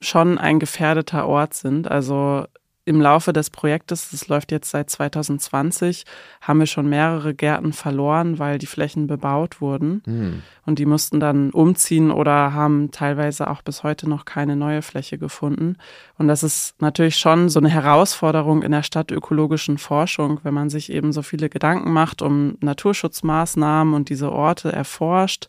schon 0.00 0.38
ein 0.38 0.58
gefährdeter 0.58 1.26
Ort 1.26 1.54
sind. 1.54 1.90
Also 1.90 2.46
im 2.88 3.02
Laufe 3.02 3.34
des 3.34 3.50
Projektes, 3.50 4.08
das 4.12 4.28
läuft 4.28 4.50
jetzt 4.50 4.70
seit 4.70 4.88
2020, 4.88 6.06
haben 6.40 6.58
wir 6.58 6.66
schon 6.66 6.88
mehrere 6.88 7.34
Gärten 7.34 7.74
verloren, 7.74 8.38
weil 8.38 8.56
die 8.56 8.66
Flächen 8.66 9.06
bebaut 9.06 9.60
wurden. 9.60 10.02
Mhm. 10.06 10.42
Und 10.64 10.78
die 10.78 10.86
mussten 10.86 11.20
dann 11.20 11.50
umziehen 11.50 12.10
oder 12.10 12.54
haben 12.54 12.90
teilweise 12.90 13.50
auch 13.50 13.60
bis 13.60 13.82
heute 13.82 14.08
noch 14.08 14.24
keine 14.24 14.56
neue 14.56 14.80
Fläche 14.80 15.18
gefunden. 15.18 15.76
Und 16.16 16.28
das 16.28 16.42
ist 16.42 16.80
natürlich 16.80 17.18
schon 17.18 17.50
so 17.50 17.60
eine 17.60 17.68
Herausforderung 17.68 18.62
in 18.62 18.72
der 18.72 18.82
stadtökologischen 18.82 19.76
Forschung, 19.76 20.40
wenn 20.42 20.54
man 20.54 20.70
sich 20.70 20.90
eben 20.90 21.12
so 21.12 21.20
viele 21.20 21.50
Gedanken 21.50 21.92
macht 21.92 22.22
um 22.22 22.56
Naturschutzmaßnahmen 22.62 23.92
und 23.92 24.08
diese 24.08 24.32
Orte 24.32 24.72
erforscht 24.72 25.48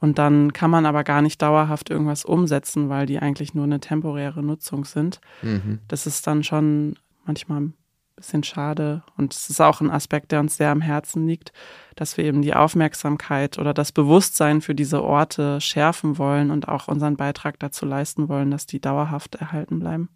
Und 0.00 0.18
dann 0.18 0.52
kann 0.52 0.70
man 0.70 0.86
aber 0.86 1.04
gar 1.04 1.22
nicht 1.22 1.40
dauerhaft 1.40 1.90
irgendwas 1.90 2.24
umsetzen, 2.24 2.88
weil 2.88 3.06
die 3.06 3.18
eigentlich 3.18 3.54
nur 3.54 3.64
eine 3.64 3.80
temporäre 3.80 4.42
Nutzung 4.42 4.84
sind. 4.84 5.20
Mhm. 5.42 5.80
Das 5.88 6.06
ist 6.06 6.26
dann 6.26 6.44
schon 6.44 6.96
manchmal 7.24 7.60
ein 7.60 7.74
bisschen 8.16 8.42
schade. 8.42 9.02
Und 9.16 9.34
es 9.34 9.50
ist 9.50 9.60
auch 9.60 9.80
ein 9.80 9.90
Aspekt, 9.90 10.32
der 10.32 10.40
uns 10.40 10.56
sehr 10.56 10.70
am 10.70 10.80
Herzen 10.80 11.26
liegt, 11.26 11.52
dass 11.94 12.16
wir 12.16 12.24
eben 12.24 12.42
die 12.42 12.54
Aufmerksamkeit 12.54 13.58
oder 13.58 13.74
das 13.74 13.92
Bewusstsein 13.92 14.60
für 14.60 14.74
diese 14.74 15.02
Orte 15.02 15.60
schärfen 15.60 16.18
wollen 16.18 16.50
und 16.50 16.68
auch 16.68 16.88
unseren 16.88 17.16
Beitrag 17.16 17.58
dazu 17.58 17.86
leisten 17.86 18.28
wollen, 18.28 18.50
dass 18.50 18.66
die 18.66 18.80
dauerhaft 18.80 19.34
erhalten 19.36 19.80
bleiben. 19.80 20.08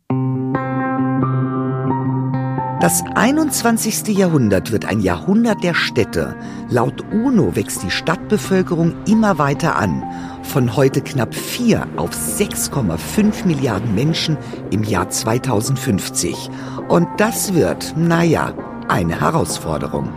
Das 2.80 3.04
21. 3.14 4.08
Jahrhundert 4.16 4.72
wird 4.72 4.86
ein 4.86 5.00
Jahrhundert 5.00 5.62
der 5.62 5.74
Städte. 5.74 6.34
Laut 6.70 7.04
UNO 7.12 7.54
wächst 7.54 7.82
die 7.82 7.90
Stadtbevölkerung 7.90 8.94
immer 9.06 9.36
weiter 9.36 9.76
an. 9.76 10.02
Von 10.44 10.76
heute 10.76 11.02
knapp 11.02 11.34
4 11.34 11.86
auf 11.98 12.08
6,5 12.12 13.44
Milliarden 13.44 13.94
Menschen 13.94 14.38
im 14.70 14.82
Jahr 14.82 15.10
2050. 15.10 16.48
Und 16.88 17.06
das 17.18 17.52
wird, 17.52 17.92
naja, 17.98 18.54
eine 18.88 19.20
Herausforderung. 19.20 20.08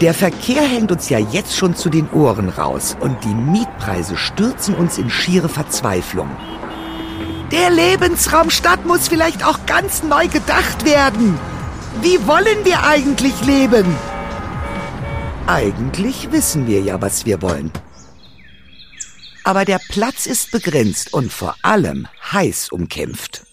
Der 0.00 0.14
Verkehr 0.14 0.62
hängt 0.62 0.92
uns 0.92 1.08
ja 1.08 1.18
jetzt 1.18 1.56
schon 1.56 1.74
zu 1.74 1.90
den 1.90 2.08
Ohren 2.10 2.48
raus 2.48 2.96
und 3.00 3.16
die 3.24 3.34
Mietpreise 3.34 4.16
stürzen 4.16 4.76
uns 4.76 4.98
in 4.98 5.10
schiere 5.10 5.48
Verzweiflung. 5.48 6.30
Der 7.50 7.70
Lebensraum 7.70 8.50
Stadt 8.50 8.86
muss 8.86 9.08
vielleicht 9.08 9.44
auch 9.44 9.66
ganz 9.66 10.04
neu 10.04 10.28
gedacht 10.28 10.84
werden. 10.84 11.38
Wie 12.00 12.26
wollen 12.26 12.64
wir 12.64 12.82
eigentlich 12.84 13.44
leben? 13.44 13.84
Eigentlich 15.46 16.32
wissen 16.32 16.66
wir 16.66 16.80
ja, 16.80 17.00
was 17.02 17.26
wir 17.26 17.42
wollen. 17.42 17.70
Aber 19.44 19.64
der 19.64 19.78
Platz 19.90 20.26
ist 20.26 20.50
begrenzt 20.52 21.12
und 21.12 21.32
vor 21.32 21.54
allem 21.62 22.08
heiß 22.32 22.70
umkämpft. 22.70 23.44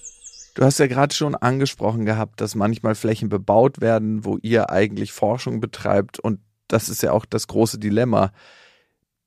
Du 0.56 0.64
hast 0.64 0.80
ja 0.80 0.88
gerade 0.88 1.14
schon 1.14 1.36
angesprochen 1.36 2.06
gehabt, 2.06 2.40
dass 2.42 2.56
manchmal 2.56 2.96
Flächen 2.96 3.28
bebaut 3.28 3.82
werden, 3.82 4.24
wo 4.24 4.38
ihr 4.42 4.70
eigentlich 4.70 5.12
Forschung 5.12 5.60
betreibt. 5.60 6.20
Und 6.20 6.40
das 6.68 6.90
ist 6.90 7.04
ja 7.04 7.12
auch 7.12 7.26
das 7.26 7.48
große 7.48 7.78
Dilemma. 7.78 8.32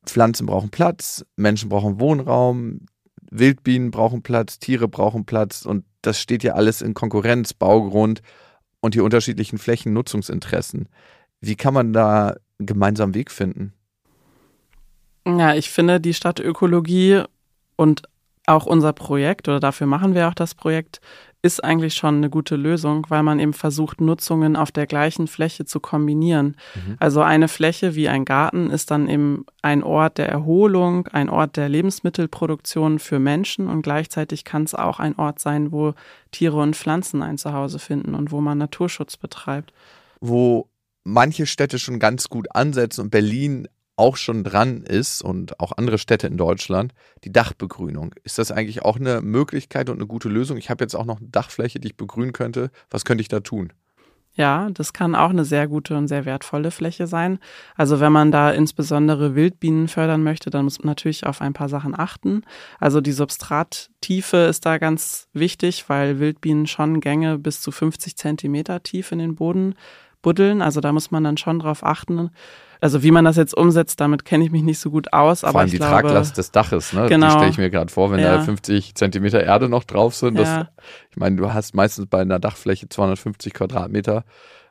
Pflanzen 0.07 0.47
brauchen 0.47 0.71
Platz, 0.71 1.25
Menschen 1.37 1.69
brauchen 1.69 2.01
Wohnraum, 2.01 2.87
Wildbienen 3.31 3.91
brauchen 3.91 4.23
Platz, 4.23 4.59
Tiere 4.59 4.89
brauchen 4.89 5.27
Platz. 5.27 5.67
Und 5.67 5.85
das 6.01 6.19
steht 6.19 6.43
ja 6.43 6.55
alles 6.55 6.81
in 6.81 6.95
Konkurrenz, 6.95 7.53
Baugrund 7.53 8.23
und 8.83 8.95
die 8.95 9.01
unterschiedlichen 9.01 9.57
Flächennutzungsinteressen. 9.57 10.89
Wie 11.41 11.57
kann 11.57 11.73
man 11.73 11.95
da 11.95 12.37
einen 12.59 12.67
gemeinsamen 12.67 13.15
Weg 13.15 13.31
finden? 13.31 13.73
Ja, 15.27 15.55
ich 15.55 15.71
finde 15.71 16.01
die 16.01 16.15
Stadtökologie 16.15 17.23
und 17.77 18.03
auch 18.47 18.67
unser 18.67 18.93
Projekt, 18.93 19.49
oder 19.49 19.61
dafür 19.61 19.87
machen 19.87 20.15
wir 20.15 20.29
auch 20.29 20.35
das 20.35 20.55
Projekt, 20.55 21.01
ist 21.43 21.63
eigentlich 21.63 21.95
schon 21.95 22.17
eine 22.17 22.31
gute 22.31 22.55
Lösung, 22.55 23.05
weil 23.09 23.25
man 23.25 23.41
eben 23.41 23.53
versucht, 23.53 24.01
Nutzungen 24.01 24.55
auf 24.55 24.71
der 24.71 24.87
gleichen 24.87 25.27
Fläche 25.27 25.65
zu 25.65 25.81
kombinieren. 25.81 26.57
Mhm. 26.75 26.97
Also 27.01 27.21
eine 27.21 27.49
Fläche 27.49 27.97
wie 27.97 28.09
ein 28.09 28.25
Garten 28.25 28.71
ist 28.71 28.93
dann 28.93 29.09
eben 29.09 29.45
ein 29.61 29.83
Ort 29.83 30.19
der 30.19 30.29
Erholung, 30.29 31.09
ein 31.09 31.29
Ort 31.29 31.57
der 31.57 31.69
Lebensmittelproduktion 31.69 33.01
für 33.01 33.19
Menschen 33.19 33.69
und 33.69 33.83
gleichzeitig 33.83 34.45
kann 34.45 34.63
es 34.63 34.75
auch 34.75 35.01
ein 35.01 35.17
Ort 35.17 35.41
sein, 35.41 35.73
wo 35.73 35.95
Tiere 36.31 36.61
und 36.61 36.77
Pflanzen 36.77 37.23
ein 37.23 37.39
Zuhause 37.39 37.81
finden 37.81 38.15
und 38.15 38.31
wo 38.31 38.41
man 38.41 38.59
Naturschutz 38.59 39.17
betreibt. 39.17 39.73
Wo 40.21 40.69
manche 41.03 41.47
Städte 41.47 41.81
schon 41.81 41.99
ganz 41.99 42.29
gut 42.29 42.55
ansetzen 42.55 43.03
und 43.03 43.11
Berlin 43.11 43.67
auch 44.03 44.17
schon 44.17 44.43
dran 44.43 44.83
ist 44.83 45.23
und 45.23 45.61
auch 45.61 45.71
andere 45.77 45.97
Städte 45.97 46.27
in 46.27 46.37
Deutschland, 46.37 46.93
die 47.23 47.33
Dachbegrünung. 47.33 48.15
Ist 48.25 48.39
das 48.39 48.51
eigentlich 48.51 48.83
auch 48.83 48.97
eine 48.97 49.21
Möglichkeit 49.21 49.89
und 49.89 49.97
eine 49.99 50.09
gute 50.09 50.29
Lösung? 50.29 50.57
Ich 50.57 50.71
habe 50.71 50.83
jetzt 50.83 50.97
auch 50.97 51.05
noch 51.05 51.21
eine 51.21 51.29
Dachfläche, 51.29 51.79
die 51.79 51.89
ich 51.89 51.97
begrünen 51.97 52.33
könnte. 52.33 52.73
Was 52.91 53.05
könnte 53.05 53.23
ich 53.23 53.29
da 53.29 53.39
tun? 53.39 53.73
Ja, 54.35 54.71
das 54.71 54.93
kann 54.93 55.15
auch 55.15 55.31
eine 55.31 55.45
sehr 55.45 55.69
gute 55.69 55.97
und 55.97 56.09
sehr 56.09 56.25
wertvolle 56.25 56.73
Fläche 56.73 57.07
sein. 57.07 57.39
Also 57.77 58.01
wenn 58.01 58.11
man 58.13 58.33
da 58.33 58.51
insbesondere 58.51 59.37
Wildbienen 59.37 59.87
fördern 59.87 60.25
möchte, 60.25 60.51
dann 60.51 60.65
muss 60.65 60.79
man 60.79 60.89
natürlich 60.89 61.25
auf 61.27 61.41
ein 61.41 61.53
paar 61.53 61.69
Sachen 61.69 61.97
achten. 61.97 62.43
Also 62.81 63.01
die 63.01 63.13
Substrattiefe 63.13 64.39
ist 64.39 64.67
da 64.67 64.79
ganz 64.79 65.29
wichtig, 65.33 65.89
weil 65.89 66.19
Wildbienen 66.19 66.67
schon 66.67 67.01
Gänge 67.01 67.39
bis 67.39 67.61
zu 67.61 67.71
50 67.71 68.17
Zentimeter 68.17 68.83
tief 68.83 69.13
in 69.13 69.19
den 69.21 69.37
Boden 69.37 69.77
buddeln. 70.23 70.63
Also 70.63 70.81
da 70.81 70.93
muss 70.93 71.11
man 71.11 71.25
dann 71.25 71.37
schon 71.37 71.59
drauf 71.59 71.85
achten. 71.85 72.31
Also 72.81 73.03
wie 73.03 73.13
man 73.13 73.25
das 73.25 73.37
jetzt 73.37 73.57
umsetzt, 73.57 74.01
damit 74.01 74.25
kenne 74.25 74.45
ich 74.45 74.51
mich 74.51 74.63
nicht 74.63 74.79
so 74.79 74.91
gut 74.91 75.13
aus. 75.13 75.41
Vor 75.41 75.51
aber 75.51 75.61
allem 75.61 75.71
die 75.71 75.77
glaube, 75.77 75.93
Traglast 75.93 76.37
des 76.37 76.51
Daches, 76.51 76.93
ne? 76.93 77.07
Genau. 77.09 77.27
Die 77.27 77.33
stelle 77.33 77.51
ich 77.51 77.59
mir 77.59 77.71
gerade 77.71 77.93
vor, 77.93 78.11
wenn 78.11 78.19
ja. 78.19 78.39
da 78.39 78.43
50 78.43 78.95
Zentimeter 78.97 79.43
Erde 79.43 79.69
noch 79.69 79.85
drauf 79.85 80.15
sind. 80.15 80.37
Das, 80.39 80.49
ja. 80.49 80.69
Ich 81.11 81.17
meine, 81.17 81.37
du 81.37 81.53
hast 81.53 81.75
meistens 81.75 82.07
bei 82.07 82.21
einer 82.21 82.41
Dachfläche 82.41 82.89
250 82.89 83.55
Quadratmeter. 83.55 84.25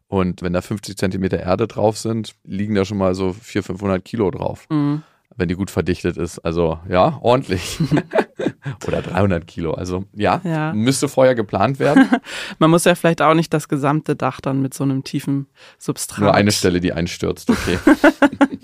Und 0.08 0.42
wenn 0.42 0.52
da 0.52 0.62
50 0.62 0.98
Zentimeter 0.98 1.40
Erde 1.40 1.68
drauf 1.68 1.98
sind, 1.98 2.36
liegen 2.44 2.76
da 2.76 2.84
schon 2.84 2.98
mal 2.98 3.16
so 3.16 3.32
400, 3.32 3.66
500 3.68 4.04
Kilo 4.04 4.30
drauf. 4.30 4.66
Mhm 4.70 5.04
wenn 5.36 5.48
die 5.48 5.56
gut 5.56 5.72
verdichtet 5.72 6.18
ist. 6.18 6.40
Also 6.40 6.80
ja, 6.90 7.18
ordentlich. 7.22 7.80
Oder 8.88 9.02
300 9.02 9.48
Kilo. 9.48 9.74
Also 9.74 10.06
ja, 10.14 10.42
ja, 10.44 10.74
müsste 10.74 11.08
vorher 11.08 11.36
geplant 11.36 11.80
werden. 11.80 12.08
Man 12.60 12.70
muss 12.70 12.86
ja 12.86 12.96
vielleicht 12.96 13.22
auch 13.22 13.34
nicht 13.34 13.54
das 13.54 13.68
gesamte 13.68 14.16
Dach 14.16 14.42
dann 14.42 14.62
mit 14.62 14.74
so 14.74 14.84
einem 14.84 15.04
tiefen 15.04 15.48
Substrat. 15.78 16.20
Nur 16.20 16.34
eine 16.34 16.52
Stelle, 16.52 16.80
die 16.80 16.94
einstürzt, 16.94 17.50
okay. 17.50 17.80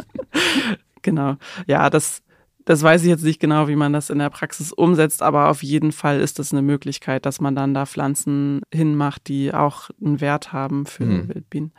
genau. 1.02 1.36
Ja, 1.66 1.90
das, 1.90 2.22
das 2.66 2.84
weiß 2.84 3.04
ich 3.04 3.10
jetzt 3.10 3.24
nicht 3.24 3.40
genau, 3.40 3.68
wie 3.68 3.76
man 3.76 3.94
das 3.94 4.10
in 4.10 4.20
der 4.20 4.30
Praxis 4.30 4.72
umsetzt, 4.72 5.22
aber 5.22 5.50
auf 5.50 5.64
jeden 5.64 5.92
Fall 5.92 6.20
ist 6.20 6.40
das 6.40 6.52
eine 6.52 6.62
Möglichkeit, 6.62 7.26
dass 7.26 7.42
man 7.42 7.56
dann 7.56 7.74
da 7.74 7.86
Pflanzen 7.86 8.62
hinmacht, 8.74 9.28
die 9.28 9.54
auch 9.54 9.90
einen 10.04 10.22
Wert 10.22 10.54
haben 10.54 10.86
für 10.86 11.06
hm. 11.06 11.30
Wildbienen 11.30 11.74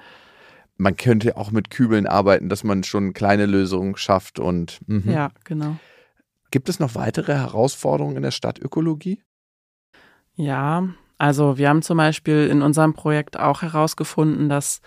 man 0.78 0.96
könnte 0.96 1.36
auch 1.36 1.50
mit 1.50 1.70
Kübeln 1.70 2.06
arbeiten, 2.06 2.48
dass 2.48 2.64
man 2.64 2.84
schon 2.84 3.12
kleine 3.12 3.46
Lösungen 3.46 3.96
schafft 3.96 4.38
und 4.38 4.78
mhm. 4.86 5.10
ja, 5.10 5.30
genau. 5.44 5.76
Gibt 6.50 6.68
es 6.68 6.80
noch 6.80 6.94
weitere 6.94 7.34
Herausforderungen 7.34 8.16
in 8.16 8.22
der 8.22 8.30
Stadtökologie? 8.30 9.20
Ja, 10.34 10.88
also 11.18 11.58
wir 11.58 11.68
haben 11.68 11.82
zum 11.82 11.98
Beispiel 11.98 12.46
in 12.46 12.62
unserem 12.62 12.94
Projekt 12.94 13.38
auch 13.38 13.62
herausgefunden, 13.62 14.48
dass 14.48 14.80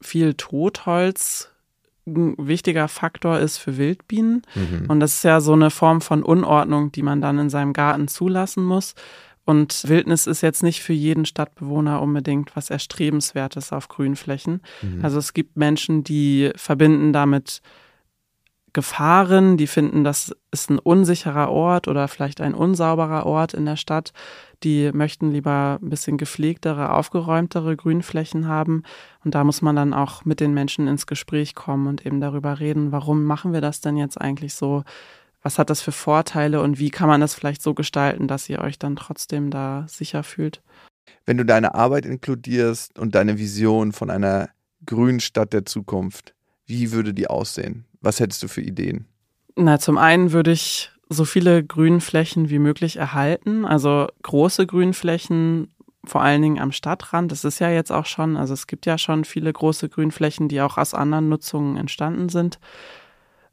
viel 0.00 0.34
Totholz 0.34 1.50
ein 2.06 2.34
wichtiger 2.38 2.88
Faktor 2.88 3.38
ist 3.38 3.58
für 3.58 3.78
Wildbienen. 3.78 4.42
Mhm. 4.54 4.84
Und 4.88 5.00
das 5.00 5.16
ist 5.16 5.24
ja 5.24 5.40
so 5.40 5.52
eine 5.54 5.70
Form 5.70 6.00
von 6.00 6.22
Unordnung, 6.22 6.92
die 6.92 7.02
man 7.02 7.20
dann 7.20 7.38
in 7.38 7.50
seinem 7.50 7.72
Garten 7.72 8.08
zulassen 8.08 8.64
muss. 8.64 8.94
Und 9.46 9.88
Wildnis 9.88 10.26
ist 10.26 10.40
jetzt 10.40 10.62
nicht 10.62 10.82
für 10.82 10.92
jeden 10.92 11.26
Stadtbewohner 11.26 12.00
unbedingt 12.00 12.56
was 12.56 12.70
Erstrebenswertes 12.70 13.72
auf 13.72 13.88
Grünflächen. 13.88 14.62
Mhm. 14.82 15.04
Also 15.04 15.18
es 15.18 15.34
gibt 15.34 15.56
Menschen, 15.56 16.04
die 16.04 16.50
verbinden 16.56 17.12
damit 17.12 17.60
Gefahren, 18.74 19.56
die 19.56 19.66
finden, 19.66 20.04
das 20.04 20.36
ist 20.50 20.68
ein 20.68 20.78
unsicherer 20.78 21.50
Ort 21.50 21.88
oder 21.88 22.06
vielleicht 22.08 22.42
ein 22.42 22.52
unsauberer 22.52 23.24
Ort 23.24 23.54
in 23.54 23.64
der 23.64 23.76
Stadt. 23.76 24.12
Die 24.62 24.90
möchten 24.92 25.30
lieber 25.30 25.78
ein 25.80 25.88
bisschen 25.88 26.18
gepflegtere, 26.18 26.92
aufgeräumtere 26.92 27.76
Grünflächen 27.76 28.46
haben. 28.46 28.82
Und 29.24 29.34
da 29.34 29.44
muss 29.44 29.62
man 29.62 29.76
dann 29.76 29.94
auch 29.94 30.26
mit 30.26 30.40
den 30.40 30.52
Menschen 30.52 30.88
ins 30.88 31.06
Gespräch 31.06 31.54
kommen 31.54 31.86
und 31.86 32.04
eben 32.04 32.20
darüber 32.20 32.60
reden, 32.60 32.92
warum 32.92 33.24
machen 33.24 33.54
wir 33.54 33.62
das 33.62 33.80
denn 33.80 33.96
jetzt 33.96 34.20
eigentlich 34.20 34.54
so? 34.54 34.84
was 35.44 35.58
hat 35.58 35.68
das 35.68 35.82
für 35.82 35.92
Vorteile 35.92 36.62
und 36.62 36.78
wie 36.78 36.88
kann 36.88 37.06
man 37.06 37.20
das 37.20 37.34
vielleicht 37.34 37.60
so 37.60 37.74
gestalten, 37.74 38.26
dass 38.26 38.48
ihr 38.48 38.60
euch 38.60 38.78
dann 38.78 38.96
trotzdem 38.96 39.50
da 39.50 39.84
sicher 39.86 40.22
fühlt? 40.22 40.62
Wenn 41.26 41.36
du 41.36 41.44
deine 41.44 41.74
Arbeit 41.74 42.06
inkludierst 42.06 42.98
und 42.98 43.14
deine 43.14 43.38
Vision 43.38 43.92
von 43.92 44.08
einer 44.08 44.48
grünen 44.86 45.20
Stadt 45.20 45.52
der 45.52 45.66
Zukunft, 45.66 46.34
wie 46.64 46.92
würde 46.92 47.12
die 47.12 47.28
aussehen? 47.28 47.84
Was 48.04 48.20
hättest 48.20 48.42
du 48.42 48.48
für 48.48 48.60
Ideen? 48.60 49.06
Na, 49.56 49.78
zum 49.78 49.98
einen 49.98 50.32
würde 50.32 50.52
ich 50.52 50.90
so 51.08 51.24
viele 51.24 51.64
Grünflächen 51.64 52.50
wie 52.50 52.58
möglich 52.58 52.96
erhalten, 52.96 53.64
also 53.64 54.08
große 54.22 54.66
Grünflächen, 54.66 55.74
vor 56.04 56.22
allen 56.22 56.42
Dingen 56.42 56.58
am 56.58 56.72
Stadtrand. 56.72 57.32
Das 57.32 57.44
ist 57.44 57.60
ja 57.60 57.70
jetzt 57.70 57.90
auch 57.90 58.06
schon, 58.06 58.36
also 58.36 58.52
es 58.52 58.66
gibt 58.66 58.84
ja 58.84 58.98
schon 58.98 59.24
viele 59.24 59.52
große 59.52 59.88
Grünflächen, 59.88 60.48
die 60.48 60.60
auch 60.60 60.76
aus 60.76 60.92
anderen 60.92 61.28
Nutzungen 61.28 61.76
entstanden 61.76 62.28
sind. 62.28 62.58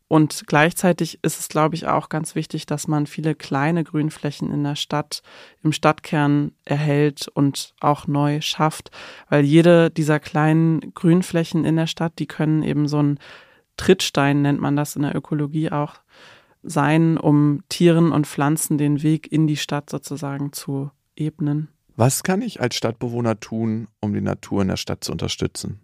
Und 0.09 0.43
gleichzeitig 0.47 1.19
ist 1.21 1.39
es, 1.39 1.47
glaube 1.47 1.75
ich, 1.75 1.87
auch 1.87 2.09
ganz 2.09 2.35
wichtig, 2.35 2.65
dass 2.65 2.89
man 2.89 3.07
viele 3.07 3.33
kleine 3.33 3.85
Grünflächen 3.85 4.51
in 4.51 4.65
der 4.65 4.75
Stadt, 4.75 5.21
im 5.63 5.71
Stadtkern 5.71 6.51
erhält 6.65 7.29
und 7.29 7.73
auch 7.79 8.07
neu 8.07 8.41
schafft, 8.41 8.91
weil 9.29 9.45
jede 9.45 9.89
dieser 9.89 10.19
kleinen 10.19 10.93
Grünflächen 10.93 11.63
in 11.63 11.77
der 11.77 11.87
Stadt, 11.87 12.19
die 12.19 12.27
können 12.27 12.61
eben 12.63 12.89
so 12.89 13.01
ein 13.01 13.19
Trittstein, 13.81 14.43
nennt 14.43 14.61
man 14.61 14.75
das 14.75 14.95
in 14.95 15.01
der 15.01 15.15
Ökologie 15.15 15.71
auch, 15.71 15.95
sein, 16.61 17.17
um 17.17 17.63
Tieren 17.67 18.11
und 18.11 18.27
Pflanzen 18.27 18.77
den 18.77 19.01
Weg 19.01 19.31
in 19.31 19.47
die 19.47 19.57
Stadt 19.57 19.89
sozusagen 19.89 20.53
zu 20.53 20.91
ebnen. 21.15 21.67
Was 21.95 22.21
kann 22.21 22.43
ich 22.43 22.61
als 22.61 22.75
Stadtbewohner 22.75 23.39
tun, 23.39 23.87
um 23.99 24.13
die 24.13 24.21
Natur 24.21 24.61
in 24.61 24.67
der 24.67 24.77
Stadt 24.77 25.03
zu 25.03 25.11
unterstützen? 25.11 25.79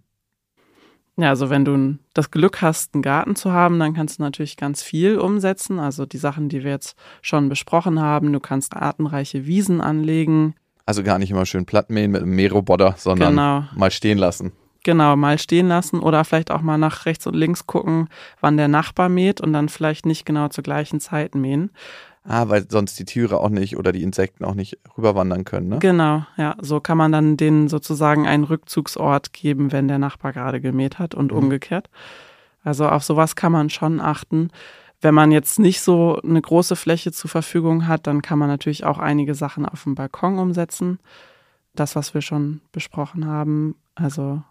Ja, 1.20 1.30
also 1.30 1.50
wenn 1.50 1.66
du 1.66 1.98
das 2.14 2.30
Glück 2.30 2.62
hast, 2.62 2.94
einen 2.94 3.02
Garten 3.02 3.36
zu 3.36 3.52
haben, 3.52 3.80
dann 3.80 3.96
kannst 3.96 4.20
du 4.20 4.24
natürlich 4.24 4.58
ganz 4.58 4.84
viel 4.84 5.18
umsetzen. 5.18 5.80
Also 5.80 6.06
die 6.06 6.20
Sachen, 6.20 6.50
die 6.50 6.64
wir 6.64 6.70
jetzt 6.70 6.96
schon 7.24 7.50
besprochen 7.50 8.00
haben. 8.00 8.32
Du 8.32 8.40
kannst 8.40 8.76
artenreiche 8.76 9.48
Wiesen 9.48 9.82
anlegen. 9.82 10.54
Also 10.86 11.02
gar 11.02 11.18
nicht 11.18 11.32
immer 11.32 11.48
schön 11.48 11.66
platt 11.66 11.90
mähen 11.90 12.12
mit 12.12 12.22
einem 12.22 12.36
Mähroboter, 12.36 12.94
sondern 12.98 13.32
genau. 13.32 13.64
mal 13.76 13.90
stehen 13.90 14.20
lassen. 14.20 14.52
Genau, 14.88 15.18
mal 15.18 15.38
stehen 15.38 15.68
lassen 15.68 16.00
oder 16.00 16.24
vielleicht 16.24 16.50
auch 16.50 16.62
mal 16.62 16.78
nach 16.78 17.06
rechts 17.06 17.28
und 17.28 17.34
links 17.34 17.68
gucken, 17.68 18.08
wann 18.40 18.56
der 18.56 18.70
Nachbar 18.70 19.10
mäht 19.10 19.42
und 19.42 19.52
dann 19.52 19.68
vielleicht 19.68 20.06
nicht 20.06 20.26
genau 20.26 20.48
zur 20.48 20.64
gleichen 20.64 21.02
Zeit 21.02 21.36
mähen. 21.36 21.72
Ah, 22.24 22.48
weil 22.48 22.66
sonst 22.70 22.98
die 22.98 23.04
Tiere 23.04 23.42
auch 23.42 23.50
nicht 23.50 23.76
oder 23.76 23.92
die 23.92 24.02
Insekten 24.02 24.46
auch 24.46 24.54
nicht 24.54 24.78
rüberwandern 24.98 25.44
können, 25.44 25.68
ne? 25.68 25.80
Genau, 25.80 26.26
ja. 26.38 26.56
So 26.62 26.80
kann 26.80 26.98
man 26.98 27.12
dann 27.12 27.36
denen 27.36 27.68
sozusagen 27.68 28.26
einen 28.26 28.46
Rückzugsort 28.46 29.34
geben, 29.34 29.74
wenn 29.74 29.90
der 29.90 30.00
Nachbar 30.00 30.32
gerade 30.32 30.62
gemäht 30.62 31.00
hat 31.00 31.16
und 31.16 31.34
mhm. 31.34 31.38
umgekehrt. 31.40 31.90
Also 32.64 32.88
auf 32.88 33.04
sowas 33.04 33.36
kann 33.36 33.52
man 33.52 33.70
schon 33.70 34.00
achten. 34.00 34.52
Wenn 35.02 35.14
man 35.14 35.34
jetzt 35.34 35.60
nicht 35.60 35.82
so 35.82 36.22
eine 36.24 36.42
große 36.42 36.78
Fläche 36.78 37.12
zur 37.12 37.30
Verfügung 37.30 37.90
hat, 37.90 38.08
dann 38.08 38.22
kann 38.22 38.40
man 38.40 38.48
natürlich 38.48 38.86
auch 38.86 39.00
einige 39.00 39.36
Sachen 39.36 39.66
auf 39.66 39.84
dem 39.84 39.96
Balkon 39.96 40.40
umsetzen. 40.40 41.00
Das, 41.76 41.98
was 41.98 42.14
wir 42.14 42.22
schon 42.22 42.62
besprochen 42.72 43.26
haben, 43.26 43.76
also 43.96 44.44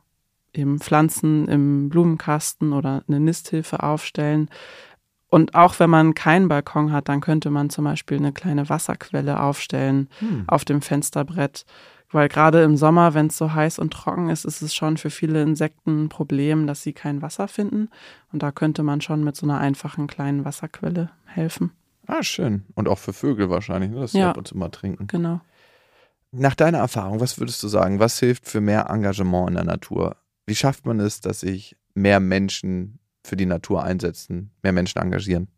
eben 0.52 0.78
Pflanzen 0.78 1.48
im 1.48 1.88
Blumenkasten 1.88 2.72
oder 2.72 3.04
eine 3.08 3.20
Nisthilfe 3.20 3.82
aufstellen. 3.82 4.48
Und 5.28 5.54
auch 5.54 5.78
wenn 5.80 5.90
man 5.90 6.14
keinen 6.14 6.48
Balkon 6.48 6.92
hat, 6.92 7.08
dann 7.08 7.20
könnte 7.20 7.50
man 7.50 7.68
zum 7.68 7.84
Beispiel 7.84 8.16
eine 8.18 8.32
kleine 8.32 8.68
Wasserquelle 8.68 9.40
aufstellen 9.40 10.08
hm. 10.20 10.44
auf 10.46 10.64
dem 10.64 10.82
Fensterbrett. 10.82 11.64
Weil 12.10 12.28
gerade 12.28 12.62
im 12.62 12.76
Sommer, 12.76 13.14
wenn 13.14 13.26
es 13.26 13.36
so 13.36 13.52
heiß 13.52 13.78
und 13.80 13.92
trocken 13.92 14.30
ist, 14.30 14.44
ist 14.44 14.62
es 14.62 14.74
schon 14.74 14.96
für 14.96 15.10
viele 15.10 15.42
Insekten 15.42 16.04
ein 16.04 16.08
Problem, 16.08 16.66
dass 16.66 16.82
sie 16.82 16.92
kein 16.92 17.20
Wasser 17.20 17.48
finden. 17.48 17.88
Und 18.32 18.42
da 18.42 18.52
könnte 18.52 18.84
man 18.84 19.00
schon 19.00 19.24
mit 19.24 19.34
so 19.34 19.44
einer 19.46 19.58
einfachen 19.58 20.06
kleinen 20.06 20.44
Wasserquelle 20.44 21.10
helfen. 21.24 21.72
Ah, 22.06 22.22
schön. 22.22 22.64
Und 22.74 22.88
auch 22.88 22.98
für 22.98 23.12
Vögel 23.12 23.50
wahrscheinlich, 23.50 23.90
ne? 23.90 24.00
dass 24.00 24.12
sie 24.12 24.20
ja, 24.20 24.30
ab 24.30 24.36
und 24.36 24.46
zu 24.46 24.56
mal 24.56 24.68
trinken. 24.68 25.08
Genau. 25.08 25.40
Nach 26.30 26.54
deiner 26.54 26.78
Erfahrung, 26.78 27.20
was 27.20 27.38
würdest 27.40 27.62
du 27.62 27.68
sagen, 27.68 27.98
was 27.98 28.18
hilft 28.18 28.46
für 28.46 28.60
mehr 28.60 28.88
Engagement 28.88 29.48
in 29.48 29.54
der 29.56 29.64
Natur? 29.64 30.16
Wie 30.46 30.54
schafft 30.54 30.86
man 30.86 31.00
es, 31.00 31.20
dass 31.20 31.40
sich 31.40 31.76
mehr 31.94 32.20
Menschen 32.20 33.00
für 33.24 33.36
die 33.36 33.46
Natur 33.46 33.82
einsetzen, 33.82 34.52
mehr 34.62 34.72
Menschen 34.72 35.00
engagieren? 35.00 35.48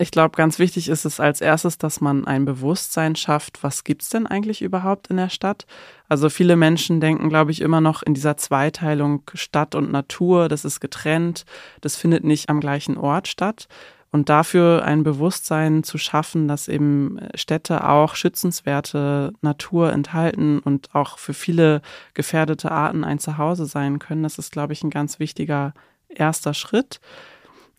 Ich 0.00 0.12
glaube, 0.12 0.36
ganz 0.36 0.60
wichtig 0.60 0.88
ist 0.88 1.04
es 1.04 1.18
als 1.18 1.40
erstes, 1.40 1.76
dass 1.76 2.00
man 2.00 2.24
ein 2.24 2.44
Bewusstsein 2.44 3.16
schafft, 3.16 3.64
was 3.64 3.82
gibt 3.82 4.02
es 4.02 4.10
denn 4.10 4.28
eigentlich 4.28 4.62
überhaupt 4.62 5.08
in 5.08 5.16
der 5.16 5.28
Stadt? 5.28 5.66
Also 6.08 6.30
viele 6.30 6.54
Menschen 6.54 7.00
denken, 7.00 7.28
glaube 7.28 7.50
ich, 7.50 7.60
immer 7.60 7.80
noch 7.80 8.04
in 8.04 8.14
dieser 8.14 8.36
Zweiteilung 8.36 9.22
Stadt 9.34 9.74
und 9.74 9.90
Natur, 9.90 10.48
das 10.48 10.64
ist 10.64 10.78
getrennt, 10.78 11.44
das 11.80 11.96
findet 11.96 12.22
nicht 12.22 12.48
am 12.48 12.60
gleichen 12.60 12.96
Ort 12.96 13.26
statt. 13.26 13.66
Und 14.10 14.30
dafür 14.30 14.84
ein 14.84 15.02
Bewusstsein 15.02 15.82
zu 15.82 15.98
schaffen, 15.98 16.48
dass 16.48 16.68
eben 16.68 17.18
Städte 17.34 17.86
auch 17.86 18.14
schützenswerte 18.14 19.34
Natur 19.42 19.92
enthalten 19.92 20.60
und 20.60 20.94
auch 20.94 21.18
für 21.18 21.34
viele 21.34 21.82
gefährdete 22.14 22.70
Arten 22.70 23.04
ein 23.04 23.18
Zuhause 23.18 23.66
sein 23.66 23.98
können, 23.98 24.22
das 24.22 24.38
ist, 24.38 24.50
glaube 24.50 24.72
ich, 24.72 24.82
ein 24.82 24.90
ganz 24.90 25.18
wichtiger 25.18 25.74
erster 26.08 26.54
Schritt. 26.54 27.00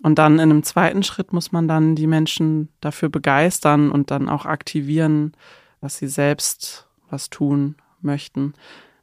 Und 0.02 0.20
dann 0.20 0.36
in 0.36 0.52
einem 0.52 0.64
zweiten 0.64 1.04
Schritt 1.04 1.34
muss 1.34 1.52
man 1.52 1.68
dann 1.68 1.96
die 1.96 2.08
Menschen 2.08 2.70
dafür 2.80 3.10
begeistern 3.10 3.92
und 3.92 4.12
dann 4.12 4.30
auch 4.30 4.46
aktivieren, 4.46 5.34
dass 5.82 5.98
sie 5.98 6.08
selbst 6.08 6.88
was 7.10 7.30
tun 7.30 7.76
möchten. 8.02 8.54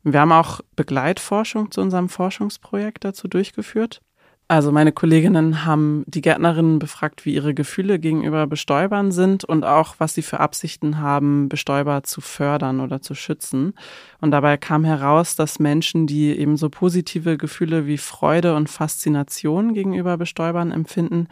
Wir 0.05 0.21
haben 0.21 0.33
auch 0.33 0.61
Begleitforschung 0.77 1.71
zu 1.71 1.81
unserem 1.81 2.09
Forschungsprojekt 2.09 3.05
dazu 3.05 3.29
durchgeführt. 3.29 4.01
Also 4.49 4.71
meine 4.71 4.93
Kolleginnen 4.93 5.65
haben 5.65 6.05
die 6.07 6.21
Gärtnerinnen 6.21 6.79
befragt, 6.79 7.25
wie 7.25 7.35
ihre 7.35 7.53
Gefühle 7.53 7.99
gegenüber 7.99 8.47
Bestäubern 8.47 9.11
sind 9.11 9.45
und 9.45 9.65
auch, 9.65 9.97
was 9.99 10.15
sie 10.15 10.23
für 10.23 10.39
Absichten 10.39 11.01
haben, 11.01 11.49
Bestäuber 11.49 12.05
zu 12.05 12.21
fördern 12.21 12.79
oder 12.79 13.03
zu 13.03 13.17
schützen. 13.17 13.75
Und 14.21 14.31
dabei 14.31 14.57
kam 14.57 14.85
heraus, 14.85 15.35
dass 15.35 15.59
Menschen, 15.59 16.07
die 16.07 16.31
eben 16.39 16.57
so 16.57 16.71
positive 16.71 17.37
Gefühle 17.39 17.89
wie 17.89 17.99
Freude 17.99 18.55
und 18.55 18.71
Faszination 18.71 19.75
gegenüber 19.75 20.17
Bestäubern 20.17 20.71
empfinden, 20.71 21.27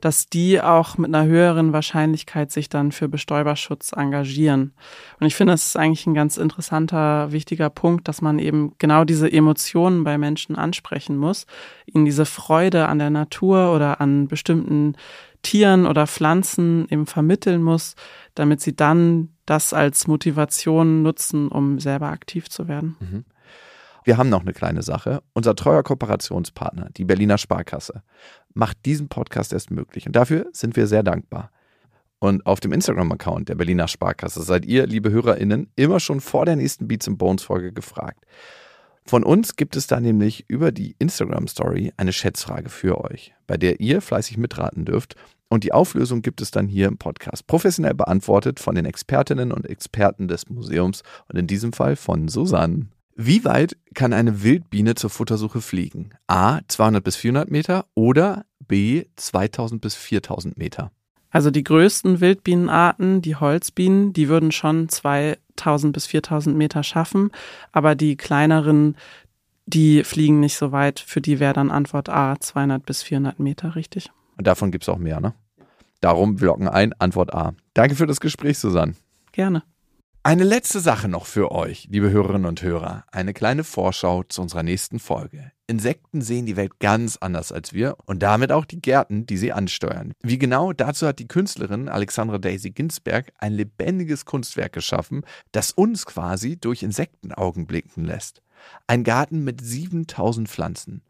dass 0.00 0.28
die 0.28 0.60
auch 0.60 0.98
mit 0.98 1.14
einer 1.14 1.26
höheren 1.26 1.72
Wahrscheinlichkeit 1.72 2.50
sich 2.50 2.68
dann 2.68 2.92
für 2.92 3.08
Bestäuberschutz 3.08 3.92
engagieren. 3.92 4.72
Und 5.18 5.26
ich 5.26 5.34
finde, 5.34 5.52
das 5.52 5.68
ist 5.68 5.76
eigentlich 5.76 6.06
ein 6.06 6.14
ganz 6.14 6.36
interessanter, 6.36 7.32
wichtiger 7.32 7.70
Punkt, 7.70 8.08
dass 8.08 8.22
man 8.22 8.38
eben 8.38 8.74
genau 8.78 9.04
diese 9.04 9.30
Emotionen 9.30 10.04
bei 10.04 10.18
Menschen 10.18 10.56
ansprechen 10.56 11.16
muss, 11.16 11.46
ihnen 11.86 12.04
diese 12.04 12.26
Freude 12.26 12.86
an 12.88 12.98
der 12.98 13.10
Natur 13.10 13.74
oder 13.74 14.00
an 14.00 14.28
bestimmten 14.28 14.96
Tieren 15.42 15.86
oder 15.86 16.06
Pflanzen 16.06 16.86
eben 16.90 17.06
vermitteln 17.06 17.62
muss, 17.62 17.94
damit 18.34 18.60
sie 18.60 18.76
dann 18.76 19.30
das 19.46 19.72
als 19.72 20.06
Motivation 20.06 21.02
nutzen, 21.02 21.48
um 21.48 21.78
selber 21.78 22.08
aktiv 22.08 22.48
zu 22.48 22.68
werden. 22.68 22.96
Mhm. 23.00 23.24
Wir 24.04 24.16
haben 24.16 24.28
noch 24.28 24.40
eine 24.40 24.52
kleine 24.52 24.82
Sache. 24.82 25.22
Unser 25.32 25.54
treuer 25.54 25.82
Kooperationspartner, 25.82 26.88
die 26.96 27.04
Berliner 27.04 27.38
Sparkasse, 27.38 28.02
macht 28.54 28.84
diesen 28.86 29.08
Podcast 29.08 29.52
erst 29.52 29.70
möglich. 29.70 30.06
Und 30.06 30.16
dafür 30.16 30.46
sind 30.52 30.76
wir 30.76 30.86
sehr 30.86 31.02
dankbar. 31.02 31.50
Und 32.18 32.44
auf 32.44 32.60
dem 32.60 32.72
Instagram-Account 32.72 33.48
der 33.48 33.54
Berliner 33.54 33.88
Sparkasse 33.88 34.42
seid 34.42 34.66
ihr, 34.66 34.86
liebe 34.86 35.10
HörerInnen, 35.10 35.72
immer 35.76 36.00
schon 36.00 36.20
vor 36.20 36.44
der 36.44 36.56
nächsten 36.56 36.86
Beats 36.86 37.08
and 37.08 37.18
Bones 37.18 37.42
Folge 37.42 37.72
gefragt. 37.72 38.26
Von 39.06 39.24
uns 39.24 39.56
gibt 39.56 39.74
es 39.74 39.86
da 39.86 39.98
nämlich 39.98 40.44
über 40.48 40.70
die 40.70 40.94
Instagram-Story 40.98 41.92
eine 41.96 42.12
Schätzfrage 42.12 42.68
für 42.68 43.02
euch, 43.02 43.34
bei 43.46 43.56
der 43.56 43.80
ihr 43.80 44.02
fleißig 44.02 44.36
mitraten 44.36 44.84
dürft. 44.84 45.16
Und 45.48 45.64
die 45.64 45.72
Auflösung 45.72 46.22
gibt 46.22 46.42
es 46.42 46.50
dann 46.50 46.68
hier 46.68 46.86
im 46.86 46.98
Podcast. 46.98 47.46
Professionell 47.46 47.94
beantwortet 47.94 48.60
von 48.60 48.74
den 48.74 48.84
Expertinnen 48.84 49.50
und 49.50 49.66
Experten 49.68 50.28
des 50.28 50.48
Museums 50.48 51.02
und 51.28 51.38
in 51.38 51.46
diesem 51.46 51.72
Fall 51.72 51.96
von 51.96 52.28
Susanne. 52.28 52.88
Wie 53.22 53.44
weit 53.44 53.76
kann 53.92 54.14
eine 54.14 54.42
Wildbiene 54.42 54.94
zur 54.94 55.10
Futtersuche 55.10 55.60
fliegen? 55.60 56.12
A. 56.26 56.60
200 56.68 57.04
bis 57.04 57.16
400 57.16 57.50
Meter 57.50 57.84
oder 57.94 58.46
B. 58.60 59.04
2000 59.16 59.78
bis 59.82 59.94
4000 59.94 60.56
Meter? 60.56 60.90
Also 61.28 61.50
die 61.50 61.62
größten 61.62 62.22
Wildbienenarten, 62.22 63.20
die 63.20 63.36
Holzbienen, 63.36 64.14
die 64.14 64.30
würden 64.30 64.52
schon 64.52 64.88
2000 64.88 65.92
bis 65.92 66.06
4000 66.06 66.56
Meter 66.56 66.82
schaffen, 66.82 67.30
aber 67.72 67.94
die 67.94 68.16
kleineren, 68.16 68.96
die 69.66 70.02
fliegen 70.02 70.40
nicht 70.40 70.56
so 70.56 70.72
weit. 70.72 70.98
Für 70.98 71.20
die 71.20 71.40
wäre 71.40 71.52
dann 71.52 71.70
Antwort 71.70 72.08
A 72.08 72.40
200 72.40 72.86
bis 72.86 73.02
400 73.02 73.38
Meter, 73.38 73.74
richtig? 73.74 74.10
Und 74.38 74.46
davon 74.46 74.70
gibt 74.70 74.84
es 74.84 74.88
auch 74.88 74.96
mehr, 74.96 75.20
ne? 75.20 75.34
Darum 76.00 76.36
blocken 76.36 76.68
ein, 76.68 76.94
Antwort 76.98 77.34
A. 77.34 77.52
Danke 77.74 77.96
für 77.96 78.06
das 78.06 78.18
Gespräch, 78.18 78.58
Susanne. 78.58 78.94
Gerne. 79.32 79.62
Eine 80.22 80.44
letzte 80.44 80.80
Sache 80.80 81.08
noch 81.08 81.24
für 81.24 81.50
euch, 81.50 81.88
liebe 81.90 82.10
Hörerinnen 82.10 82.44
und 82.44 82.60
Hörer. 82.60 83.04
Eine 83.10 83.32
kleine 83.32 83.64
Vorschau 83.64 84.22
zu 84.22 84.42
unserer 84.42 84.62
nächsten 84.62 84.98
Folge. 84.98 85.50
Insekten 85.66 86.20
sehen 86.20 86.44
die 86.44 86.56
Welt 86.56 86.78
ganz 86.78 87.16
anders 87.16 87.52
als 87.52 87.72
wir 87.72 87.96
und 88.04 88.22
damit 88.22 88.52
auch 88.52 88.66
die 88.66 88.82
Gärten, 88.82 89.24
die 89.24 89.38
sie 89.38 89.54
ansteuern. 89.54 90.12
Wie 90.22 90.36
genau, 90.36 90.74
dazu 90.74 91.06
hat 91.06 91.20
die 91.20 91.26
Künstlerin 91.26 91.88
Alexandra 91.88 92.36
Daisy 92.36 92.68
Ginsberg 92.68 93.32
ein 93.38 93.54
lebendiges 93.54 94.26
Kunstwerk 94.26 94.74
geschaffen, 94.74 95.24
das 95.52 95.72
uns 95.72 96.04
quasi 96.04 96.58
durch 96.58 96.82
Insektenaugen 96.82 97.66
blicken 97.66 98.04
lässt. 98.04 98.42
Ein 98.86 99.04
Garten 99.04 99.42
mit 99.42 99.62
7000 99.62 100.50
Pflanzen. 100.50 101.00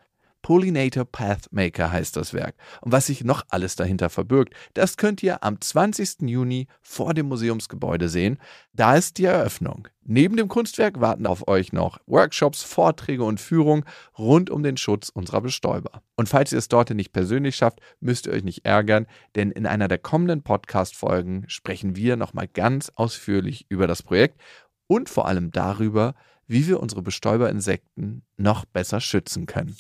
Pollinator 0.42 1.04
Pathmaker 1.04 1.92
heißt 1.92 2.16
das 2.16 2.34
Werk. 2.34 2.54
Und 2.80 2.92
was 2.92 3.06
sich 3.06 3.24
noch 3.24 3.44
alles 3.48 3.76
dahinter 3.76 4.10
verbirgt, 4.10 4.54
das 4.74 4.96
könnt 4.96 5.22
ihr 5.22 5.42
am 5.44 5.60
20. 5.60 6.22
Juni 6.22 6.66
vor 6.80 7.14
dem 7.14 7.26
Museumsgebäude 7.26 8.08
sehen. 8.08 8.38
Da 8.72 8.96
ist 8.96 9.18
die 9.18 9.24
Eröffnung. 9.24 9.88
Neben 10.02 10.36
dem 10.36 10.48
Kunstwerk 10.48 11.00
warten 11.00 11.26
auf 11.26 11.46
euch 11.46 11.72
noch 11.72 11.98
Workshops, 12.06 12.62
Vorträge 12.62 13.22
und 13.22 13.40
Führungen 13.40 13.84
rund 14.18 14.50
um 14.50 14.62
den 14.62 14.76
Schutz 14.76 15.08
unserer 15.08 15.40
Bestäuber. 15.40 16.02
Und 16.16 16.28
falls 16.28 16.52
ihr 16.52 16.58
es 16.58 16.68
dorthin 16.68 16.96
nicht 16.96 17.12
persönlich 17.12 17.56
schafft, 17.56 17.80
müsst 18.00 18.26
ihr 18.26 18.32
euch 18.32 18.44
nicht 18.44 18.64
ärgern, 18.64 19.06
denn 19.34 19.50
in 19.50 19.66
einer 19.66 19.88
der 19.88 19.98
kommenden 19.98 20.42
Podcast-Folgen 20.42 21.44
sprechen 21.48 21.96
wir 21.96 22.16
nochmal 22.16 22.48
ganz 22.48 22.90
ausführlich 22.94 23.66
über 23.68 23.86
das 23.86 24.02
Projekt 24.02 24.40
und 24.86 25.08
vor 25.08 25.28
allem 25.28 25.52
darüber, 25.52 26.14
wie 26.48 26.66
wir 26.66 26.80
unsere 26.80 27.02
Bestäuberinsekten 27.02 28.22
noch 28.36 28.64
besser 28.64 29.00
schützen 29.00 29.46
können. 29.46 29.76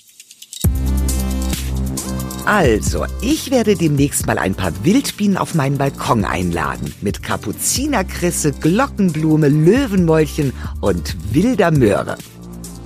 Also, 2.46 3.06
ich 3.20 3.50
werde 3.50 3.76
demnächst 3.76 4.26
mal 4.26 4.38
ein 4.38 4.54
paar 4.54 4.72
Wildbienen 4.82 5.36
auf 5.36 5.54
meinen 5.54 5.78
Balkon 5.78 6.24
einladen. 6.24 6.92
Mit 7.00 7.22
Kapuzinerkresse, 7.22 8.52
Glockenblume, 8.52 9.48
Löwenmäulchen 9.48 10.52
und 10.80 11.16
wilder 11.32 11.70
Möhre. 11.70 12.16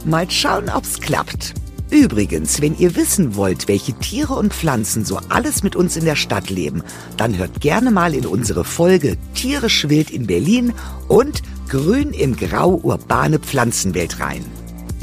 Mal 0.05 0.31
schauen, 0.31 0.69
ob's 0.69 1.01
klappt. 1.01 1.55
Übrigens, 1.91 2.61
wenn 2.61 2.77
ihr 2.77 2.97
wissen 2.97 3.37
wollt, 3.37 3.69
welche 3.69 3.93
Tiere 3.95 4.35
und 4.35 4.53
Pflanzen 4.53 5.05
so 5.05 5.21
alles 5.29 5.63
mit 5.63 5.77
uns 5.77 5.97
in 5.97 6.05
der 6.05 6.17
Stadt 6.17 6.51
leben, 6.51 6.83
dann 7.17 7.39
hört 7.39 7.61
gerne 7.61 7.91
mal 7.91 8.15
in 8.15 8.27
unsere 8.27 8.65
Folge 8.65 9.17
Tierisch 9.35 9.89
wild 9.89 10.11
in 10.11 10.27
Berlin 10.27 10.73
und 11.09 11.43
Grün 11.69 12.11
im 12.11 12.37
Grau 12.37 12.81
urbane 12.83 13.39
Pflanzenwelt 13.39 14.19
rein. 14.21 14.45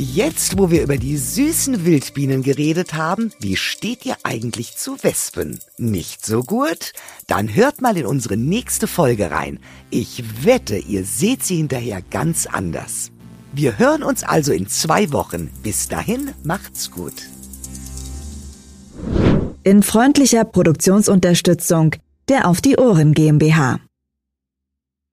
Jetzt, 0.04 0.58
wo 0.58 0.72
wir 0.72 0.82
über 0.82 0.98
die 0.98 1.16
süßen 1.16 1.86
Wildbienen 1.86 2.42
geredet 2.42 2.96
haben, 2.96 3.32
wie 3.40 3.56
steht 3.56 4.04
ihr 4.04 4.16
eigentlich 4.24 4.76
zu 4.76 4.98
Wespen? 5.04 5.60
Nicht 5.78 6.26
so 6.26 6.42
gut? 6.42 6.94
Dann 7.28 7.54
hört 7.54 7.82
mal 7.82 7.96
in 7.96 8.08
unsere 8.08 8.36
nächste 8.36 8.88
Folge 8.88 9.30
rein. 9.30 9.60
Ich 9.92 10.44
wette, 10.44 10.76
ihr 10.80 11.06
seht 11.06 11.44
sie 11.44 11.58
hinterher 11.58 12.02
ganz 12.10 12.48
anders. 12.48 13.12
Wir 13.54 13.78
hören 13.78 14.02
uns 14.02 14.24
also 14.24 14.52
in 14.52 14.68
zwei 14.68 15.12
Wochen. 15.12 15.52
Bis 15.62 15.88
dahin, 15.88 16.32
macht's 16.44 16.90
gut. 16.90 17.30
In 19.62 19.84
freundlicher 19.84 20.46
Produktionsunterstützung 20.46 21.94
der 22.28 22.48
Auf 22.48 22.60
die 22.60 22.78
Ohren 22.78 23.14
GmbH. 23.14 23.80